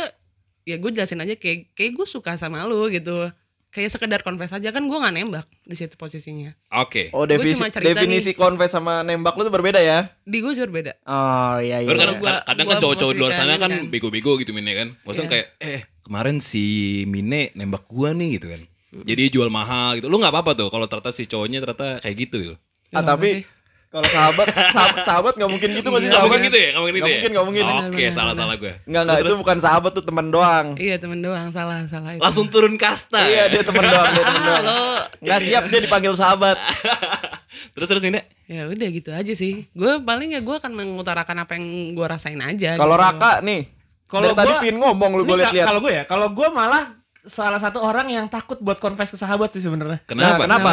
[0.64, 3.28] ya gue jelasin aja kayak kayak gue suka sama lu gitu
[3.76, 7.12] kayak sekedar confess aja kan gue nggak nembak di situ posisinya Oke.
[7.12, 10.16] Oh Gua definisi definisi confess sama nembak lu tuh berbeda ya?
[10.22, 11.92] di gue sih berbeda Oh iya iya.
[11.92, 13.84] Kadang, gua- kadang gua kan cowok-cowok di luar sana kan kan.
[13.86, 14.88] bego-bego gitu Mine kan.
[15.02, 15.34] Maksudnya Iya.
[15.36, 16.64] kayak eh kemarin si
[17.04, 18.62] Mine nembak gua nih gitu kan.
[18.96, 20.08] Jadi jual mahal gitu.
[20.08, 22.56] Lu nggak apa-apa tuh kalau ternyata si cowoknya ternyata kayak gitu gitu.
[22.56, 22.60] Ah,
[22.94, 23.42] Nggak apa tapi sih.
[23.96, 26.28] Kalau sahabat sahabat sahabat nggak mungkin gitu masih Nggak sahabat.
[26.28, 26.68] mungkin gitu ya?
[26.68, 27.16] Nggak mungkin gitu Nggak ya?
[27.16, 27.64] mungkin, nggak mungkin.
[27.66, 28.74] Oke, benar, salah-salah gue.
[28.84, 30.68] Enggak enggak itu bukan sahabat tuh teman doang.
[30.76, 32.20] iya temen doang salah salah itu.
[32.20, 33.24] Langsung turun kasta.
[33.24, 34.66] Iya dia teman doang dia teman doang.
[35.24, 36.58] Nggak siap dia dipanggil sahabat.
[37.76, 38.28] terus terus Mine?
[38.46, 42.38] ya udah gitu aja sih gue paling ya gue akan mengutarakan apa yang gue rasain
[42.38, 43.04] aja Kalau gitu.
[43.08, 43.62] Raka nih,
[44.06, 45.66] Kalau tadi pin ngomong lu gue lihat-lihat.
[45.66, 49.50] Kalau gue ya, kalau gue malah salah satu orang yang takut buat confess ke sahabat
[49.50, 50.04] sih sebenarnya.
[50.04, 50.46] Kenapa?
[50.46, 50.72] Nah, kenapa?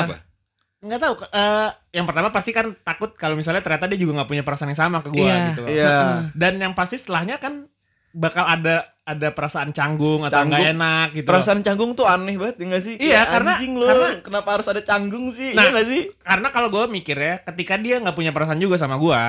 [0.82, 1.14] Nggak tahu.
[1.30, 4.80] eh, yang pertama pasti kan takut kalau misalnya ternyata dia juga nggak punya perasaan yang
[4.82, 5.46] sama ke gue Iya.
[5.48, 5.60] gitu.
[5.62, 5.68] loh.
[5.70, 5.96] Iya.
[6.34, 7.70] Dan yang pasti setelahnya kan
[8.10, 10.58] bakal ada ada perasaan canggung atau Canggung.
[10.58, 11.22] nggak enak gitu.
[11.24, 11.30] loh.
[11.34, 12.94] Perasaan canggung tuh aneh banget ya nggak sih?
[12.94, 13.86] Iya, Kayak karena- anjing lu.
[13.86, 15.50] karena- kenapa harus ada canggung sih?
[15.54, 16.02] Nah, iya sih?
[16.20, 19.20] Karena kalau gue mikir ya, ketika dia nggak punya perasaan juga sama gue,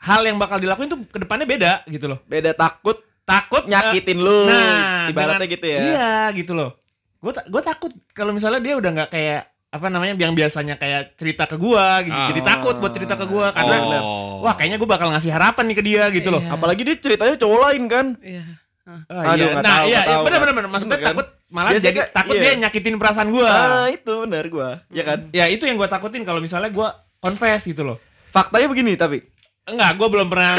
[0.00, 2.18] hal yang bakal dilakuin tuh ke depannya beda gitu loh.
[2.24, 4.42] Beda takut Takut eh, nyakitin lu.
[4.42, 5.78] Nah, ibaratnya dengan- gitu ya.
[5.80, 6.74] Iya, gitu loh.
[7.18, 11.46] Gue gue takut kalau misalnya dia udah nggak kayak apa namanya yang biasanya kayak cerita
[11.46, 12.10] ke gua gitu.
[12.12, 12.26] Ah.
[12.26, 14.42] Jadi takut buat cerita ke gua karena Oh.
[14.42, 16.42] wah kayaknya gue bakal ngasih harapan nih ke dia gitu loh.
[16.42, 16.58] Iya.
[16.58, 18.06] Apalagi dia ceritanya cowok lain kan.
[18.20, 18.44] iya
[18.82, 19.06] Ah.
[19.06, 19.54] Ah, Aduh, iya.
[19.54, 20.66] Nah, tahu, iya, iya benar benar.
[20.66, 21.14] Maksudnya bener kan?
[21.14, 22.42] takut malah Dia jadi juga- takut iya.
[22.42, 23.46] dia nyakitin perasaan gua.
[23.46, 24.68] Ah, itu benar gua.
[24.90, 25.18] Ya kan?
[25.30, 28.02] Ya itu yang gua takutin kalau misalnya gua confess gitu loh.
[28.26, 29.22] Faktanya begini tapi
[29.62, 30.58] Enggak, gua belum pernah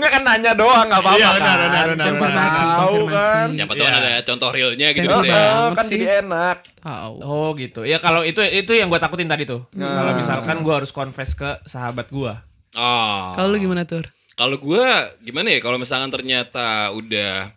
[0.00, 1.58] Enggak kan nanya doang enggak apa-apa Iya, benar, kan.
[1.60, 1.84] benar,
[2.16, 3.46] benar, tahu kan.
[3.52, 3.98] Siapa tahu Iya.
[4.00, 5.44] ada contoh realnya gitu bisa ya.
[5.54, 5.92] Oh, kan sih.
[5.94, 6.56] jadi enak.
[6.80, 7.14] Tahu.
[7.20, 7.80] Oh gitu.
[7.84, 9.68] Ya kalau itu itu yang gue takutin tadi tuh.
[9.72, 9.92] Nah.
[9.94, 12.32] Kalau misalkan gue harus confess ke sahabat gue.
[12.72, 13.22] Oh.
[13.30, 14.08] Kalau lu gimana tur?
[14.32, 14.84] Kalau gue
[15.20, 17.52] gimana ya kalau misalkan ternyata udah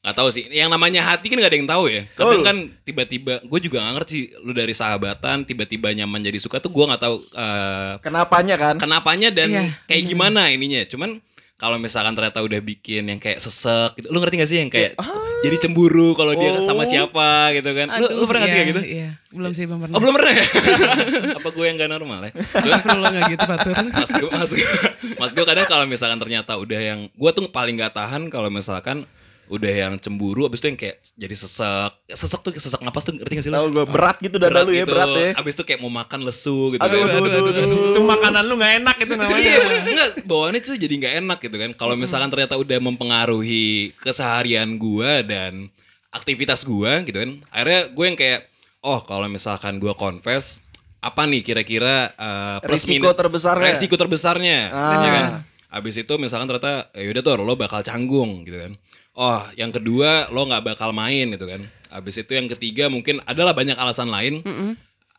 [0.00, 2.44] nggak tahu sih yang namanya hati kan gak ada yang tahu ya kadang Betul.
[2.44, 6.84] kan tiba-tiba gue juga nggak ngerti lu dari sahabatan tiba-tiba nyaman jadi suka tuh gue
[6.84, 8.76] nggak tahu eh, Kenapanya kan?
[8.76, 13.94] kenapanya dan Iya, kayak gimana ininya cuman kalau misalkan ternyata udah bikin yang kayak sesek
[13.94, 14.98] gitu lu ngerti gak sih yang kayak
[15.40, 16.88] jadi cemburu kalau dia sama Oh.
[16.88, 17.86] siapa gitu kan?
[18.00, 18.82] Lu, lu pernah gak sih iya, kayak gitu?
[18.82, 19.94] Iya, belum sih belum pernah.
[19.94, 20.44] oh belum pernah ya?
[21.38, 22.30] Apa gue yang gak normal ya?
[22.34, 23.74] Astagfirullah nggak gitu Pak Tur.
[23.86, 24.68] mas gue mas gue
[25.14, 29.04] mas gue kadang kalau misalkan ternyata udah yang gue tuh paling gak tahan kalau misalkan
[29.46, 33.32] udah yang cemburu abis itu yang kayak jadi sesek sesek tuh sesak napas tuh ngerti
[33.34, 33.56] gak sih lu?
[33.56, 34.90] Tahu gue berat gitu dada lu ya, gitu.
[34.90, 35.28] berat ya.
[35.36, 37.08] abis itu kayak mau makan lesu gitu Aduh, kan.
[37.12, 37.78] aduh, aduh, aduh.
[37.92, 39.36] Itu makanan lu nggak enak itu namanya.
[39.36, 41.70] Iya, enggak bawaannya tuh jadi nggak enak gitu kan.
[41.74, 43.66] Kalau misalkan ternyata udah mempengaruhi
[43.98, 45.68] keseharian gua dan
[46.08, 47.30] aktivitas gua gitu kan.
[47.48, 48.40] Akhirnya gue yang kayak
[48.80, 50.60] oh kalau misalkan gua confess
[50.98, 53.66] apa nih kira-kira eh, plus Risiko minus- terbesarnya.
[53.70, 54.92] Resiko terbesarnya, Ah.
[54.96, 55.26] ya kan.
[55.74, 58.72] Abis itu misalkan ternyata ya udah tuh lo bakal canggung gitu kan.
[59.14, 61.62] Oh, yang kedua lo nggak bakal main gitu kan.
[61.88, 64.42] Abis itu yang ketiga mungkin adalah banyak alasan lain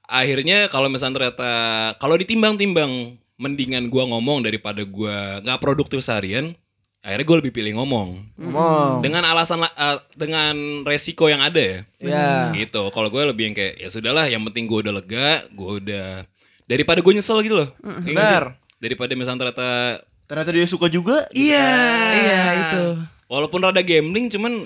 [0.04, 1.52] akhirnya kalau misalnya ternyata
[1.98, 6.54] kalau ditimbang-timbang mendingan gua ngomong daripada gua nggak produktif seharian
[7.00, 9.00] akhirnya gue lebih pilih ngomong Ngomong.
[9.00, 12.30] dengan alasan la- eh, dengan resiko yang ada ya Ya.
[12.56, 16.26] gitu kalau gue lebih yang kayak ya sudahlah yang penting gue udah lega gue udah
[16.66, 17.70] daripada gue nyesel gitu loh
[18.02, 18.10] Iya?
[18.10, 18.44] Benar.
[18.76, 19.70] daripada misalnya ternyata
[20.26, 21.30] Ternyata dia suka juga.
[21.30, 21.70] iya
[22.12, 22.84] Iya, itu.
[23.36, 24.64] Walaupun rada gambling cuman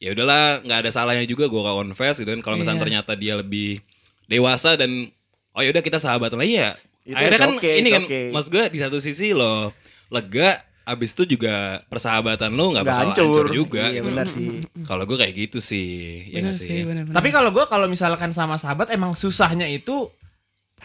[0.00, 2.84] ya udahlah nggak ada salahnya juga gue gak confess gitu kan kalau misalnya Iya.
[2.86, 3.82] ternyata dia lebih
[4.24, 5.10] dewasa dan
[5.52, 8.24] oh ya udah kita sahabat lagi ya Itu akhirnya kan okay, ini kan okay.
[8.30, 9.74] mas gue di satu sisi lo
[10.08, 13.24] lega abis itu juga persahabatan lo nggak bakal hancur.
[13.28, 14.64] hancur juga Iya benar sih.
[14.88, 17.16] kalau gue kayak gitu sih ya Benar nggak sih, sih benar-benar.
[17.18, 20.08] Tapi kalau gue kalau misalkan sama sahabat emang susahnya itu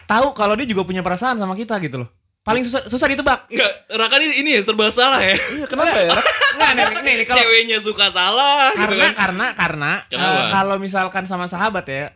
[0.04, 2.08] tahu kalau dia juga punya perasaan sama kita gitu loh.
[2.44, 3.48] Paling susah susah ditebak.
[3.48, 6.12] Nggak, Raka ini, ini ya serba salah ya Iya, kenapa ya?
[6.12, 10.76] Nggak, nih, nih, nih, kalau ceweknya suka salah gitu karena kan karena karena eh, kalau
[10.76, 12.12] misalkan sama sahabat ya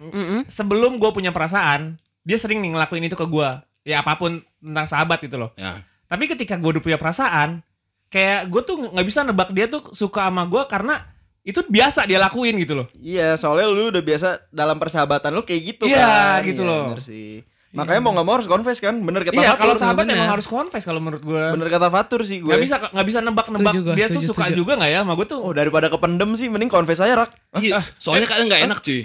[0.46, 3.48] sebelum gue punya perasaan dia sering nih ngelakuin itu ke gue
[3.82, 7.64] ya apa pun tentang sahabat gitu loh ya tapi ketika gue udah punya perasaan
[8.06, 11.08] kayak gue tuh nggak bisa nebak dia tuh suka sama gue karena
[11.40, 15.62] itu biasa dia lakuin gitu loh Iya, soalnya lu udah biasa dalam persahabatan lu kayak
[15.66, 16.04] gitu Iya,
[16.36, 16.44] kan.
[16.44, 16.84] gitu Iya, loh.
[16.92, 17.40] Bener sih.
[17.68, 19.60] Makanya mau nggak mau harus confess kan, bener kata iya Fatur.
[19.60, 20.16] kalau sahabat bener.
[20.16, 22.48] emang harus confess kalau menurut gue Bener kata Fatur sih gue.
[22.48, 24.56] nggak bisa nggak bisa nebak-nebak Setuju gua, dia tuh setuju, suka setuju.
[24.56, 27.30] juga nggak ya sama gue tuh Oh daripada kependem sih, mending confess aja rak.
[27.54, 29.04] Iya, soalnya kadang nggak enak cuy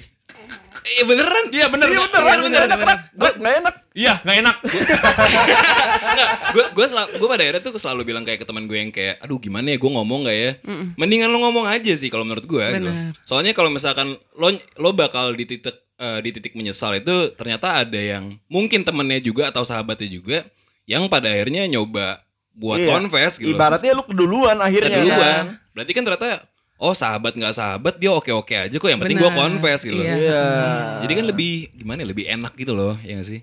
[0.86, 2.98] Iya beneran iya bener Iya bener, iya, bener, bener, bener.
[3.14, 3.76] Gue nggak enak.
[3.94, 4.56] iya nggak enak
[6.52, 9.20] gue gue selalu gue pada akhirnya tuh selalu bilang kayak ke teman gue yang kayak,
[9.20, 10.52] aduh gimana ya gue ngomong nggak ya?
[10.96, 12.62] Mendingan lo ngomong aja sih kalau menurut gue.
[12.64, 12.84] Gitu.
[12.84, 13.14] Benar.
[13.24, 14.48] Soalnya kalau misalkan lo
[14.78, 19.48] lo bakal di titik eh, di titik menyesal itu ternyata ada yang mungkin temennya juga
[19.48, 20.44] atau sahabatnya juga
[20.84, 22.20] yang pada akhirnya nyoba
[22.52, 22.92] buat Iya.
[22.92, 23.56] confess gitu.
[23.56, 25.18] Ibaratnya lu keduluan akhirnya duluan.
[25.18, 25.46] kan.
[25.72, 26.30] Berarti kan ternyata
[26.76, 29.40] oh sahabat nggak sahabat dia oke oke aja kok yang penting gue Benar.
[29.40, 29.96] confess gitu.
[29.98, 30.14] Iya.
[30.14, 30.44] Iya.
[31.02, 33.42] Jadi kan lebih gimana ya, lebih enak gitu loh ya nggak sih?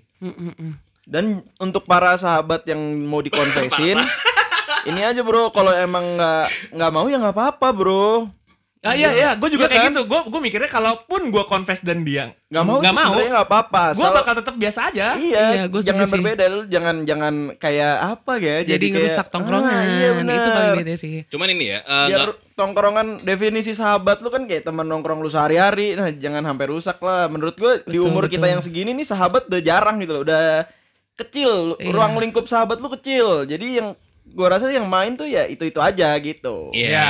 [1.03, 3.97] Dan untuk para sahabat yang mau dikonfesin,
[4.87, 8.29] ini aja bro, kalau emang nggak nggak mau ya nggak apa-apa bro.
[8.81, 9.91] Ah iya iya, gue juga Iya kayak kan?
[9.93, 10.01] gitu.
[10.09, 13.83] Gue gue mikirnya kalaupun gue confess dan dia Nggak mau nggak mau, nggak apa-apa.
[13.93, 15.07] gue bakal tetap biasa aja.
[15.13, 16.13] Iya, Iya, gua jangan sih.
[16.17, 18.57] berbeda lu, jangan jangan kayak apa ya?
[18.65, 19.69] Jadi, kayak, ngerusak tongkrongan.
[19.71, 20.33] Ah, iya benar.
[20.35, 21.13] itu paling beda sih.
[21.29, 25.29] Cuman ini ya, eh, Biar nggak- tongkrongan definisi sahabat lu kan kayak teman nongkrong lu
[25.29, 25.93] sehari-hari.
[25.93, 27.25] Nah, jangan sampai rusak lah.
[27.27, 28.51] Menurut gue di Betul, umur kita betul.
[28.51, 30.23] yang segini nih sahabat udah jarang gitu loh.
[30.23, 30.65] Udah
[31.15, 31.93] kecil, Iya.
[31.93, 33.45] ruang lingkup sahabat lu kecil.
[33.45, 33.93] Jadi yang
[34.31, 36.71] gua rasa yang main tuh ya itu-itu aja gitu.
[36.71, 36.89] Iya.
[36.89, 37.09] Iya.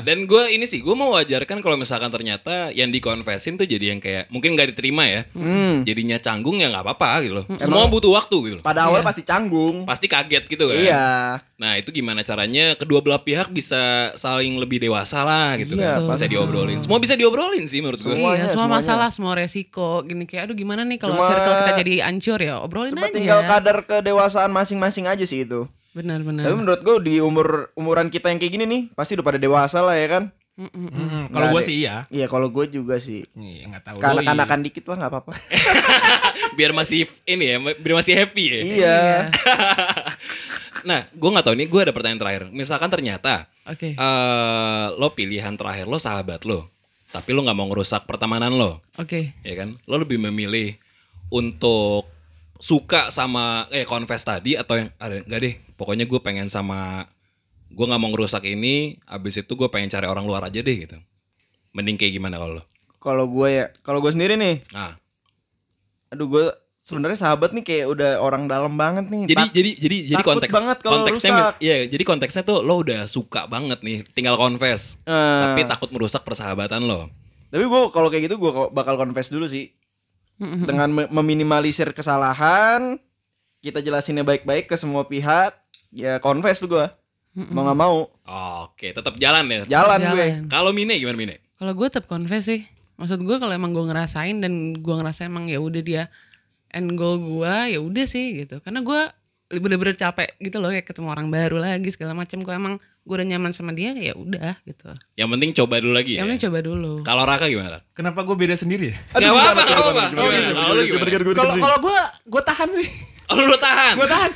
[0.00, 3.98] Dan gue ini sih gue mau wajarkan kalau misalkan ternyata yang dikonfesin tuh jadi yang
[3.98, 5.22] kayak mungkin nggak diterima ya.
[5.32, 5.82] Hmm.
[5.82, 7.46] Jadinya canggung ya nggak apa-apa gitu loh.
[7.56, 8.64] Semua butuh waktu gitu loh.
[8.64, 9.06] Pada awal Iya.
[9.06, 9.84] pasti canggung.
[9.84, 10.76] Pasti kaget gitu kan.
[10.76, 11.06] Iya.
[11.56, 13.76] Nah itu gimana caranya kedua belah pihak bisa
[14.14, 16.06] saling lebih dewasa lah gitu Iya, kan.
[16.06, 16.32] Bisa pasti.
[16.32, 16.78] diobrolin.
[16.78, 18.14] Semua bisa diobrolin sih menurut gue.
[18.14, 18.72] Iya, semua semuanya.
[18.80, 22.54] masalah, semua resiko gini kayak aduh gimana nih kalau Cuma- circle kita jadi hancur ya
[22.58, 23.12] obrolin Cuma aja.
[23.12, 25.68] tinggal kadar kedewasaan masing-masing aja sih itu.
[25.90, 26.46] Benar-benar.
[26.46, 29.82] Tapi menurut gue di umur umuran kita yang kayak gini nih pasti udah pada dewasa
[29.82, 30.24] lah ya kan.
[30.60, 32.04] Hmm, kalau Nggak gue sih iya.
[32.12, 33.24] Iya kalau gue juga sih.
[33.32, 33.96] Iya nggak tahu.
[33.98, 35.32] Kanak-kanakan dikit lah nggak apa-apa.
[36.58, 38.60] Biar masih ini ya, biar masih happy ya.
[38.60, 38.98] iya.
[40.80, 42.42] Nah gue nggak tahu nih gue ada pertanyaan terakhir.
[42.52, 43.96] Misalkan ternyata Oke.
[43.96, 46.72] eh lo pilihan terakhir lo sahabat lo,
[47.12, 48.80] tapi lo nggak mau ngerusak pertemanan lo.
[48.96, 49.36] Oke.
[49.44, 50.76] ya kan lo lebih memilih
[51.28, 52.08] untuk
[52.60, 57.08] suka sama eh confess tadi atau yang ada enggak deh pokoknya gue pengen sama
[57.66, 60.98] gue nggak mau ngerusak ini, abis itu gue pengen cari orang luar aja deh gitu.
[61.70, 62.64] Mending kayak gimana kalau lo?
[62.98, 64.98] Kalau gue ya, kalau gue sendiri nih, Nah,
[66.10, 66.44] aduh gue
[66.80, 69.22] sebenarnya sahabat nih kayak udah orang dalam banget nih.
[69.24, 71.54] jadi Tak- jadi jadi jadi konteks banget kalau konteksnya rusak.
[71.60, 76.20] iya jadi konteksnya tuh lo udah suka banget nih tinggal confess Eh, tapi takut merusak
[76.20, 77.06] persahabatan lo
[77.46, 79.70] Tapi gue kalau kayak gitu gue bakal confess dulu sih.
[80.40, 82.96] Dengan me- meminimalisir kesalahan,
[83.60, 85.52] kita jelasinnya baik-baik ke semua pihak,
[85.92, 86.86] ya confess tuh gue.
[87.30, 88.10] Mau nggak mau,
[88.66, 90.26] oke tetap jalan ya jalan, gue.
[90.34, 90.50] Jalan.
[90.50, 92.66] kalau Mine gimana Mine Kalau gue tetap confess sih.
[92.98, 96.02] Maksud gue kalau emang gue ngerasain dan gue ngerasa emang ya udah dia
[96.68, 98.58] end goal gue ya udah sih gitu.
[98.64, 99.00] Karena gue
[99.50, 102.42] bener-bener capek gitu loh kayak ketemu orang baru lagi segala macam.
[102.42, 104.92] Kok emang gue udah nyaman sama dia ya udah gitu.
[105.16, 106.92] yang penting coba dulu lagi ya Yang penting coba dulu.
[107.00, 108.96] kalau Raka gimana Kenapa gue beda sendiri ya?
[109.12, 110.04] Gak apa-apa, gak apa-apa.
[110.08, 110.48] Gimana?
[110.56, 110.72] Kalau?
[111.36, 111.98] Kalau kalau gue
[112.32, 112.88] gue tahan sih.
[113.28, 113.94] Oh, lu tahan.
[114.00, 114.30] Gue tahan.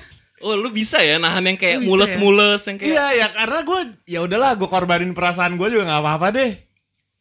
[0.44, 4.20] Oh, lu bisa ya nahan yang kayak mules-mules yang kayak Iya ya karena gue ya
[4.20, 6.52] udahlah gue korbanin perasaan gue juga nggak apa-apa deh.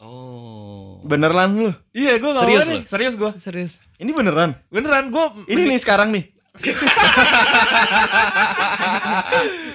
[0.04, 1.00] Oh.
[1.08, 1.72] Beneran lu?
[1.96, 2.84] Iya gue nggak Serius apa-apa nih.
[2.84, 3.32] Serius gue.
[3.40, 3.74] Serius.
[4.04, 4.60] Ini beneran?
[4.68, 5.26] Beneran gue.
[5.48, 6.28] Ini nih sekarang nih.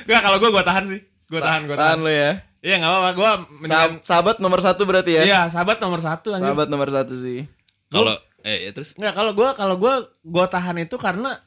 [0.08, 1.00] Gak kalau gue gue tahan sih.
[1.28, 1.96] Gue tahan gue tahan.
[1.96, 2.30] Tahan lu ya.
[2.58, 3.10] Iya nggak apa-apa.
[3.14, 3.30] Gue
[3.62, 3.90] mendingan.
[4.00, 5.22] Sah- sahabat nomor satu berarti ya?
[5.24, 6.44] Iya sahabat nomor satu anjir.
[6.48, 7.46] Sahabat nomor satu sih.
[7.88, 11.38] Kalau eh ya terus Nggak kalau gue kalau gue gue tahan itu karena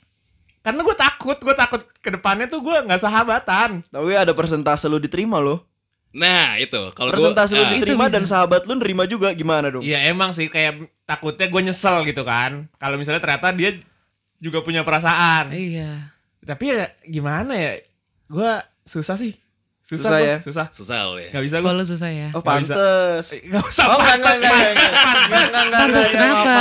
[0.61, 3.81] karena gue takut gue takut ke depannya tuh gue nggak sahabatan.
[3.89, 5.65] Tapi ada persentase lu diterima loh.
[6.11, 6.91] Nah, itu.
[6.91, 9.79] Kalau gua Persentase lu ah, diterima dan sahabat lu nerima juga gimana dong?
[9.79, 12.67] Iya emang sih kayak takutnya gue nyesel gitu kan.
[12.75, 13.79] Kalau misalnya ternyata dia
[14.43, 15.55] juga punya perasaan.
[15.55, 16.11] Iya.
[16.43, 17.79] Tapi ya gimana ya?
[18.27, 18.51] Gue
[18.83, 19.39] susah sih.
[19.91, 20.35] Susah, Susah ya?
[20.39, 20.65] Susah.
[20.71, 21.29] susah lo ya.
[21.29, 21.67] Gak bisa gue.
[21.67, 22.27] Kalau susah ya.
[22.31, 22.73] Oh Nggak bisa.
[22.73, 23.25] pantes.
[23.43, 23.99] Gak usah Oh.
[23.99, 24.35] Pantas
[25.59, 26.55] enggak, kenapa?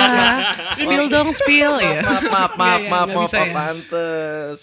[0.75, 2.01] spill dong spill ya.
[2.03, 3.55] Maaf maaf maaf Iya, iya, maaf nggak maaf ya.
[3.55, 4.59] pantes.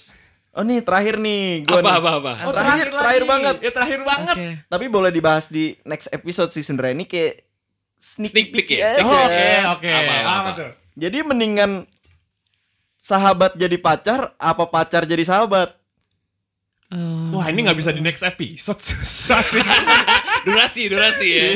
[0.51, 1.95] Oh nih terakhir nih gua Apa nih.
[1.95, 2.31] apa apa.
[2.41, 3.29] Oh, Terakhir- terakhir lagi.
[3.29, 3.55] banget.
[3.57, 4.35] Ya terakhir banget.
[4.35, 4.47] Oke.
[4.67, 7.33] Tapi boleh dibahas di next episode sih sebenarnya ini kayak
[7.95, 8.89] sneak, Sneak peek ya.
[8.97, 9.15] Oke,
[9.69, 9.87] oke.
[9.87, 10.49] Apa, apa, Apa apa?
[10.57, 10.69] tuh?
[10.97, 11.71] Jadi mendingan
[12.99, 15.71] sahabat jadi pacar apa pacar jadi sahabat?
[16.87, 17.35] Oh.
[17.35, 19.59] Wah ini nggak bisa di next episode susah sih.
[20.47, 21.47] durasi, durasi ya.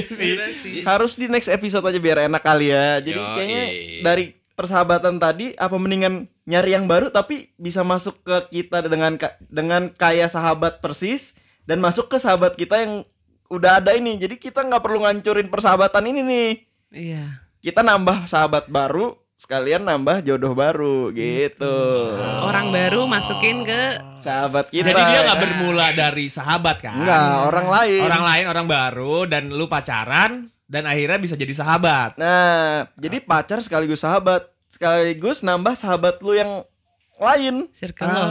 [0.84, 3.00] Harus di next episode aja biar enak kali ya.
[3.00, 3.36] Jadi Yoi.
[3.40, 3.64] kayaknya
[4.04, 4.26] dari
[4.60, 9.16] persahabatan tadi apa mendingan nyari yang baru tapi bisa masuk ke kita dengan
[9.48, 13.08] dengan kayak sahabat persis dan masuk ke sahabat kita yang
[13.48, 14.20] udah ada ini.
[14.20, 16.52] Jadi kita nggak perlu ngancurin persahabatan ini nih.
[16.92, 17.24] Iya.
[17.64, 21.78] Kita nambah sahabat baru sekalian nambah jodoh baru gitu.
[22.46, 24.94] Orang baru masukin ke Sahabat kita.
[24.94, 26.94] Jadi dia nggak bermula dari sahabat kan?
[26.94, 28.02] Enggak, orang lain.
[28.06, 32.22] Orang lain, orang baru dan lu pacaran dan akhirnya bisa jadi sahabat.
[32.22, 36.62] Nah, jadi pacar sekaligus sahabat, sekaligus nambah sahabat lu yang
[37.18, 37.66] lain.
[37.74, 38.26] circle lo.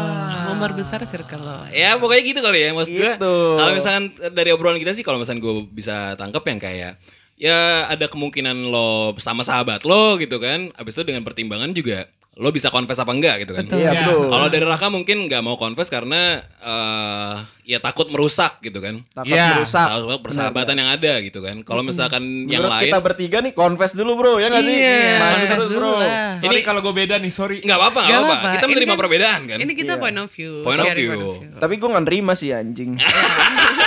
[0.55, 1.67] Memperbesar circle lo.
[1.75, 3.19] Ya pokoknya gitu kali ya maksud gue.
[3.19, 3.37] Gitu.
[3.59, 7.03] Kalau misalkan dari obrolan kita sih kalau misalkan gue bisa tangkap yang kayak
[7.41, 10.69] ya ada kemungkinan lo sama sahabat lo gitu kan.
[10.73, 13.67] Habis itu dengan pertimbangan juga lo bisa confess apa enggak gitu kan.
[13.67, 13.81] Betul.
[13.81, 14.01] Iya, Ya.
[14.07, 14.29] betul.
[14.29, 17.35] Kalau dari Raka mungkin nggak mau confess karena eh
[17.67, 19.03] ya takut merusak gitu kan.
[19.11, 19.57] Takut Iya.
[19.57, 19.83] merusak.
[19.85, 21.61] Tahu persahabatan yang ada gitu kan.
[21.61, 24.33] Kalau misalkan yang Menurut lain kita bertiga nih confess dulu, Bro.
[24.37, 24.77] Ya nggak sih?
[24.79, 25.93] Iya, confess terus, Bro.
[25.97, 26.33] lah.
[26.37, 27.59] Sorry kalau gue beda nih, sorry.
[27.61, 28.49] nggak apa-apa, nggak Gak apa-apa.
[28.49, 29.59] Kita Ini menerima kan- perbedaan kan.
[29.59, 30.01] Ini kita Iya.
[30.01, 30.53] point of view.
[30.63, 31.29] Point of sharing view.
[31.57, 32.91] Tapi gue nggak nerima sih anjing.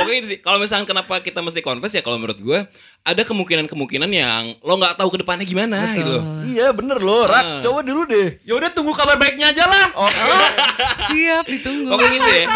[0.00, 0.38] Pokoknya itu sih.
[0.40, 2.58] Kalau misalkan kenapa kita mesti confess ya kalau menurut gue
[3.00, 7.62] ada kemungkinan-kemungkinan yang lo nggak tahu ke depannya gimana gitu iya bener loh, Rak.
[7.62, 8.36] Coba dulu deh.
[8.42, 9.86] Ya udah tunggu kabar baiknya aja lah.
[9.96, 10.18] Oke.
[11.08, 11.88] Siap ditunggu.
[11.88, 12.46] Pokoknya gitu ya.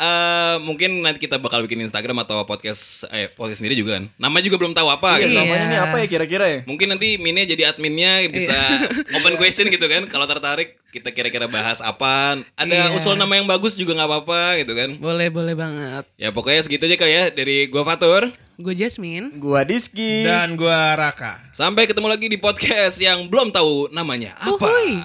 [0.00, 4.10] Eh, mungkin nanti kita bakal bikin Instagram atau podcast eh podcast sendiri juga kan.
[4.16, 5.36] Nama juga belum tahu apa Iya, gitu.
[5.36, 6.58] namanya nih apa ya kira-kira ya?
[6.66, 8.56] Mungkin nanti Mine jadi adminnya bisa
[9.16, 10.04] open question gitu kan.
[10.06, 12.40] Kalau tertarik kita kira-kira bahas apa.
[12.58, 12.96] Ada Iya.
[12.96, 14.90] usul nama yang bagus juga nggak apa-apa gitu kan.
[14.98, 16.04] Boleh, boleh banget.
[16.16, 18.26] Ya pokoknya segitu aja kali ya dari gua Fatur.
[18.60, 19.40] Gue Jasmine.
[19.40, 20.20] Gua Diski.
[20.20, 21.48] Dan gue Raka.
[21.48, 24.68] Sampai ketemu lagi di podcast yang belum tahu namanya apa.
[24.68, 25.00] Uhuy.